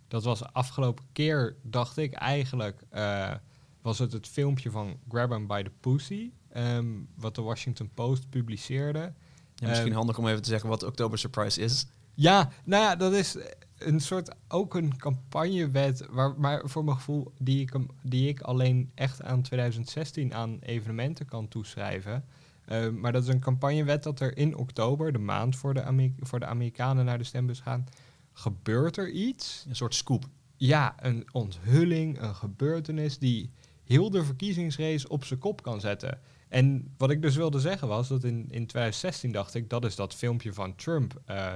dat 0.08 0.24
was 0.24 0.52
afgelopen 0.52 1.04
keer, 1.12 1.56
dacht 1.62 1.96
ik 1.96 2.12
eigenlijk, 2.12 2.82
eh, 2.88 3.34
was 3.82 3.98
het 3.98 4.12
het 4.12 4.28
filmpje 4.28 4.70
van 4.70 4.98
Grab 5.08 5.30
'em 5.30 5.46
by 5.46 5.62
the 5.62 5.72
Pussy, 5.80 6.30
ehm, 6.56 6.86
wat 7.14 7.34
de 7.34 7.42
Washington 7.42 7.90
Post 7.94 8.30
publiceerde. 8.30 9.12
Ja, 9.54 9.68
misschien 9.68 9.88
Ehm, 9.88 9.96
handig 9.96 10.18
om 10.18 10.26
even 10.26 10.42
te 10.42 10.48
zeggen 10.48 10.68
wat 10.68 10.82
Oktober 10.82 11.18
Surprise 11.18 11.60
is. 11.60 11.86
Ja, 12.14 12.50
nou 12.64 12.82
ja, 12.82 12.96
dat 12.96 13.12
is 13.12 13.36
een 13.78 14.00
soort, 14.00 14.34
ook 14.48 14.74
een 14.74 14.96
campagnewet, 14.96 16.06
waar, 16.10 16.34
maar 16.38 16.62
voor 16.64 16.84
mijn 16.84 16.96
gevoel, 16.96 17.32
die 17.38 17.60
ik, 17.60 17.72
die 18.02 18.28
ik 18.28 18.40
alleen 18.40 18.90
echt 18.94 19.22
aan 19.22 19.42
2016 19.42 20.34
aan 20.34 20.58
evenementen 20.60 21.26
kan 21.26 21.48
toeschrijven. 21.48 22.24
Eh, 22.64 22.88
maar 22.88 23.12
dat 23.12 23.22
is 23.22 23.28
een 23.28 23.40
campagnewet 23.40 24.02
dat 24.02 24.20
er 24.20 24.36
in 24.36 24.56
oktober, 24.56 25.12
de 25.12 25.18
maand 25.18 25.56
voor 25.56 25.74
de, 25.74 26.12
voor 26.20 26.40
de 26.40 26.46
Amerikanen 26.46 27.04
naar 27.04 27.18
de 27.18 27.24
stembus 27.24 27.60
gaan, 27.60 27.86
gebeurt 28.32 28.96
er 28.96 29.10
iets. 29.10 29.64
Een 29.68 29.76
soort 29.76 29.94
scoop. 29.94 30.24
Ja, 30.56 30.94
een 30.98 31.26
onthulling, 31.32 32.20
een 32.20 32.34
gebeurtenis 32.34 33.18
die 33.18 33.50
heel 33.84 34.10
de 34.10 34.24
verkiezingsrace 34.24 35.08
op 35.08 35.24
zijn 35.24 35.38
kop 35.38 35.62
kan 35.62 35.80
zetten. 35.80 36.20
En 36.56 36.92
wat 36.96 37.10
ik 37.10 37.22
dus 37.22 37.36
wilde 37.36 37.60
zeggen 37.60 37.88
was 37.88 38.08
dat 38.08 38.24
in, 38.24 38.36
in 38.36 38.66
2016 38.66 39.32
dacht 39.32 39.54
ik, 39.54 39.70
dat 39.70 39.84
is 39.84 39.94
dat 39.96 40.14
filmpje 40.14 40.52
van 40.52 40.74
Trump, 40.74 41.20
eh, 41.24 41.54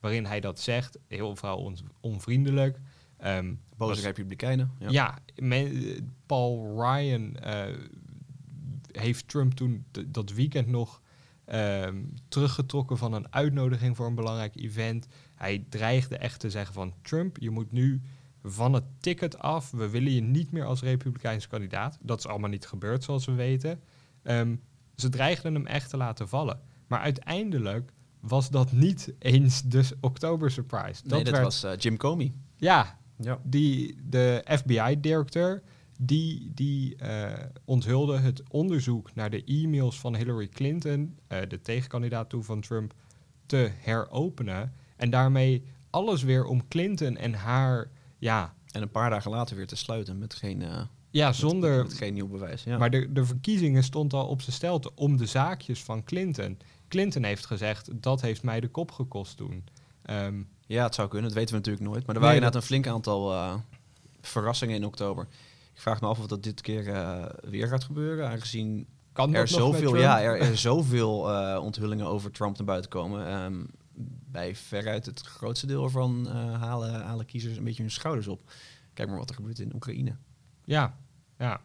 waarin 0.00 0.24
hij 0.26 0.40
dat 0.40 0.60
zegt, 0.60 0.98
heel 1.06 1.36
vooral 1.36 1.58
on- 1.58 1.76
onvriendelijk. 2.00 2.78
Ehm, 3.16 3.54
Boze 3.76 3.94
was- 3.94 4.02
republikeinen. 4.02 4.70
Ja. 4.78 4.88
ja, 4.90 5.18
men- 5.36 6.12
Paul 6.26 6.74
Ryan 6.82 7.36
eh, 7.36 7.74
heeft 8.92 9.28
Trump 9.28 9.52
toen 9.52 9.84
dat 10.06 10.32
weekend 10.32 10.66
nog 10.68 11.00
ehm, 11.44 11.96
teruggetrokken 12.28 12.98
van 12.98 13.12
een 13.12 13.32
uitnodiging 13.32 13.96
voor 13.96 14.06
een 14.06 14.14
belangrijk 14.14 14.56
event. 14.56 15.06
Hij 15.34 15.64
dreigde 15.68 16.16
echt 16.16 16.40
te 16.40 16.50
zeggen 16.50 16.74
van 16.74 16.92
Trump, 17.02 17.36
je 17.38 17.50
moet 17.50 17.72
nu 17.72 18.00
van 18.42 18.72
het 18.72 18.84
ticket 19.00 19.38
af. 19.38 19.70
We 19.70 19.88
willen 19.88 20.12
je 20.12 20.20
niet 20.20 20.50
meer 20.50 20.64
als 20.64 20.82
republikeinse 20.82 21.48
kandidaat. 21.48 21.98
Dat 22.02 22.18
is 22.18 22.26
allemaal 22.26 22.50
niet 22.50 22.66
gebeurd, 22.66 23.04
zoals 23.04 23.24
we 23.24 23.32
weten. 23.32 23.80
Ehm, 24.22 24.56
ze 24.96 25.08
dreigden 25.08 25.54
hem 25.54 25.66
echt 25.66 25.90
te 25.90 25.96
laten 25.96 26.28
vallen. 26.28 26.60
Maar 26.86 27.00
uiteindelijk 27.00 27.92
was 28.20 28.50
dat 28.50 28.72
niet 28.72 29.14
eens 29.18 29.62
de 29.62 29.84
oktober 30.00 30.50
surprise. 30.50 31.02
nee, 31.04 31.24
dat 31.24 31.32
werd- 31.32 31.44
was 31.44 31.62
eh, 31.64 31.72
Jim 31.76 31.96
Comey. 31.96 32.32
Ja, 32.56 32.98
Ja. 33.18 33.38
die, 33.44 33.96
de 34.08 34.44
FBI-directeur, 34.48 35.62
die, 36.00 36.50
die 36.54 36.96
eh, 36.96 37.44
onthulde 37.64 38.18
het 38.18 38.42
onderzoek 38.50 39.14
naar 39.14 39.30
de 39.30 39.44
e-mails 39.44 40.00
van 40.00 40.16
Hillary 40.16 40.48
Clinton, 40.48 41.16
eh, 41.26 41.38
de 41.48 41.60
tegenkandidaat 41.60 42.28
toen 42.28 42.44
van 42.44 42.60
Trump, 42.60 42.94
te 43.46 43.70
heropenen. 43.78 44.72
En 44.96 45.10
daarmee 45.10 45.64
alles 45.90 46.22
weer 46.22 46.44
om 46.44 46.68
Clinton 46.68 47.16
en 47.16 47.34
haar, 47.34 47.90
ja, 48.18 48.56
En 48.68 48.82
een 48.82 48.90
paar 48.90 49.10
dagen 49.10 49.30
later 49.30 49.56
weer 49.56 49.66
te 49.66 49.76
sluiten 49.76 50.18
met 50.18 50.34
geen, 50.34 50.62
eh, 50.62 50.80
ja 51.10 51.32
zonder... 51.32 51.82
met 51.82 51.94
geen 51.94 52.14
nieuw 52.14 52.28
bewijs. 52.28 52.64
Ja. 52.64 52.78
Maar 52.78 52.90
de, 52.90 53.12
de 53.12 53.24
verkiezingen 53.24 53.82
stond 53.82 54.12
al 54.12 54.26
op 54.26 54.42
zijn 54.42 54.56
stelte 54.56 54.94
om 54.94 55.16
de 55.16 55.26
zaakjes 55.26 55.82
van 55.82 56.04
Clinton. 56.04 56.58
Clinton 56.88 57.22
heeft 57.22 57.46
gezegd, 57.46 58.02
dat 58.02 58.20
heeft 58.20 58.42
mij 58.42 58.60
de 58.60 58.68
kop 58.68 58.90
gekost 58.90 59.36
toen. 59.36 59.64
Ehm, 60.02 60.42
Ja, 60.66 60.82
het 60.84 60.94
zou 60.94 61.08
kunnen. 61.08 61.28
Dat 61.28 61.38
weten 61.38 61.54
we 61.54 61.60
natuurlijk 61.60 61.86
nooit. 61.90 62.06
Maar 62.06 62.14
er 62.14 62.20
Nee, 62.20 62.30
waren 62.30 62.42
dat- 62.52 62.54
inderdaad 62.54 62.70
een 62.70 62.82
flink 62.82 62.94
aantal 62.96 63.32
eh, 63.32 63.54
verrassingen 64.20 64.74
in 64.76 64.84
oktober. 64.84 65.26
Ik 65.74 65.80
vraag 65.80 66.00
me 66.00 66.06
af 66.06 66.18
of 66.18 66.26
dat 66.26 66.42
dit 66.42 66.60
keer 66.60 66.88
eh, 66.88 67.24
weer 67.50 67.68
gaat 67.68 67.84
gebeuren. 67.84 68.28
Aangezien 68.28 68.86
kan 69.12 69.34
er 69.34 69.48
zoveel, 69.48 69.96
ja, 69.96 70.22
er, 70.22 70.40
er 70.40 70.56
zoveel 70.58 71.30
eh, 71.32 71.62
onthullingen 71.62 72.06
over 72.06 72.30
Trump 72.30 72.56
naar 72.56 72.66
buiten 72.66 72.90
komen. 72.90 73.26
Ehm, 73.26 73.64
bij 74.30 74.54
veruit 74.56 75.06
het 75.06 75.20
grootste 75.20 75.66
deel 75.66 75.84
ervan 75.84 76.26
halen, 76.60 77.02
halen 77.02 77.26
kiezers 77.26 77.56
een 77.56 77.64
beetje 77.64 77.82
hun 77.82 77.90
schouders 77.90 78.28
op. 78.28 78.50
Kijk 78.94 79.08
maar 79.08 79.18
wat 79.18 79.28
er 79.28 79.34
gebeurt 79.34 79.58
in 79.58 79.74
Oekraïne. 79.74 80.16
Ja, 80.68 80.96
ja. 81.38 81.60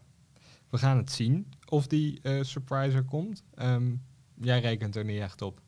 We 0.69 0.77
gaan 0.77 0.97
het 0.97 1.11
zien 1.11 1.47
of 1.65 1.87
die 1.87 2.19
eh 2.21 2.43
surprise 2.43 2.97
er 2.97 3.03
komt. 3.03 3.43
Ehm, 3.55 3.95
jij 4.41 4.59
rekent 4.59 4.95
er 4.95 5.05
niet 5.05 5.19
echt 5.19 5.41
op. 5.41 5.61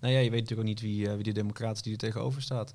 Nou 0.00 0.12
ja, 0.12 0.18
je 0.18 0.30
weet 0.30 0.40
natuurlijk 0.40 0.68
ook 0.68 0.74
niet 0.74 0.80
wie, 0.80 1.08
eh, 1.08 1.14
wie 1.14 1.22
de 1.22 1.32
democraat 1.32 1.76
is 1.76 1.82
die 1.82 1.92
er 1.92 1.98
tegenover 1.98 2.42
staat. 2.42 2.74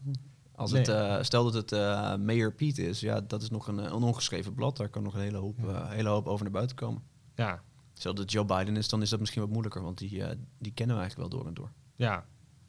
Als 0.55 0.71
Nee. 0.71 0.81
het, 0.81 0.89
eh, 0.89 1.21
stel 1.23 1.43
dat 1.43 1.53
het 1.53 1.71
eh 1.71 2.15
Mayor 2.15 2.53
Pete 2.53 2.83
is, 2.87 2.99
ja, 2.99 3.21
dat 3.21 3.41
is 3.41 3.49
nog 3.49 3.67
een, 3.67 3.79
eh, 3.79 3.85
een 3.85 4.03
ongeschreven 4.03 4.53
blad. 4.53 4.77
Daar 4.77 4.89
kan 4.89 5.03
nog 5.03 5.13
een 5.13 5.21
hele 5.21 5.37
hoop, 5.37 5.67
eh, 5.67 5.89
hele 5.89 6.09
hoop 6.09 6.27
over 6.27 6.43
naar 6.43 6.53
buiten 6.53 6.75
komen. 6.75 7.03
Ja, 7.35 7.61
Stel 7.93 8.13
dat 8.13 8.31
Joe 8.31 8.45
Biden 8.45 8.77
is, 8.77 8.89
dan 8.89 9.01
is 9.01 9.09
dat 9.09 9.19
misschien 9.19 9.41
wat 9.41 9.49
moeilijker, 9.51 9.81
want 9.81 9.97
die, 9.97 10.23
eh, 10.23 10.35
die 10.57 10.71
kennen 10.73 10.95
we 10.95 11.01
eigenlijk 11.01 11.31
wel 11.31 11.39
door 11.39 11.47
en 11.49 11.53
door. 11.53 11.71
ja, 11.95 12.25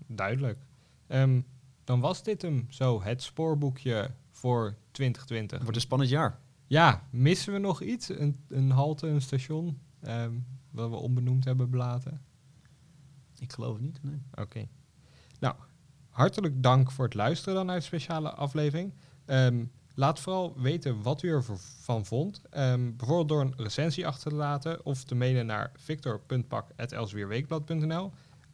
duidelijk. 0.07 0.59
Ehm, 1.07 1.41
dan 1.85 2.01
was 2.01 2.23
dit 2.23 2.43
hem 2.43 2.67
zo, 2.71 3.03
het 3.03 3.23
spoorboekje 3.23 4.11
voor 4.31 4.77
2020. 4.91 5.51
Het 5.57 5.63
wordt 5.63 5.77
een 5.77 5.83
spannend 5.83 6.11
jaar. 6.11 6.41
Ja, 6.73 7.09
missen 7.11 7.53
we 7.53 7.59
nog 7.59 7.83
iets? 7.83 8.09
Een, 8.09 8.45
een 8.49 8.71
halte, 8.71 9.07
een 9.07 9.21
station, 9.21 9.81
ehm, 10.01 10.33
wat 10.71 10.91
we 10.91 10.97
onbenoemd 10.97 11.45
hebben 11.45 11.71
belaten? 11.71 12.23
Ik 13.39 13.53
geloof 13.53 13.73
het 13.73 13.83
niet. 13.83 14.03
Nee. 14.03 14.23
Oké. 14.35 14.69
Nou, 15.41 15.55
hartelijk 16.09 16.63
dank 16.63 16.91
voor 16.91 17.05
het 17.05 17.15
luisteren 17.15 17.55
dan 17.55 17.67
naar 17.67 17.77
de 17.77 17.83
speciale 17.83 18.31
aflevering. 18.31 18.95
Ehm, 19.25 19.65
laat 19.95 20.21
vooral 20.21 20.61
weten 20.61 21.03
wat 21.03 21.23
u 21.23 21.29
ervan 21.29 22.07
vond. 22.07 22.43
Ehm, 22.51 22.97
bijvoorbeeld 22.97 23.29
door 23.29 23.41
een 23.41 23.55
recensie 23.57 24.07
achter 24.07 24.31
te 24.31 24.37
laten 24.37 24.85
of 24.85 25.05
te 25.05 25.15
mailen 25.15 25.47
naar 25.47 25.73
victor.pak.elsweerweekblad.nl. 25.75 28.13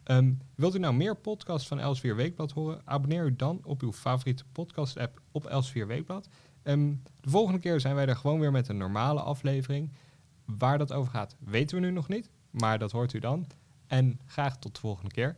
Ehm, 0.08 0.32
wilt 0.54 0.74
u 0.74 0.78
nou 0.78 0.94
meer 0.94 1.16
podcasts 1.16 1.68
van 1.68 1.80
Elsweer 1.80 2.16
Weekblad 2.16 2.52
horen? 2.52 2.80
Abonneer 2.84 3.24
u 3.24 3.36
dan 3.36 3.60
op 3.64 3.82
uw 3.82 3.92
favoriete 3.92 4.44
podcast-app 4.52 5.20
op 5.30 5.46
Elsweer 5.46 5.86
Weekblad. 5.86 6.28
Ehm, 6.68 6.94
de 7.20 7.30
volgende 7.30 7.60
keer 7.60 7.80
zijn 7.80 7.94
wij 7.94 8.06
er 8.06 8.16
gewoon 8.16 8.40
weer 8.40 8.50
met 8.50 8.68
een 8.68 8.76
normale 8.76 9.20
aflevering. 9.20 9.92
Waar 10.44 10.78
dat 10.78 10.92
over 10.92 11.10
gaat, 11.10 11.36
weten 11.38 11.80
we 11.80 11.86
nu 11.86 11.90
nog 11.90 12.08
niet, 12.08 12.30
maar 12.50 12.78
dat 12.78 12.92
hoort 12.92 13.12
u 13.12 13.18
dan. 13.18 13.46
En 13.86 14.20
graag 14.26 14.58
tot 14.58 14.74
de 14.74 14.80
volgende 14.80 15.10
keer. 15.10 15.36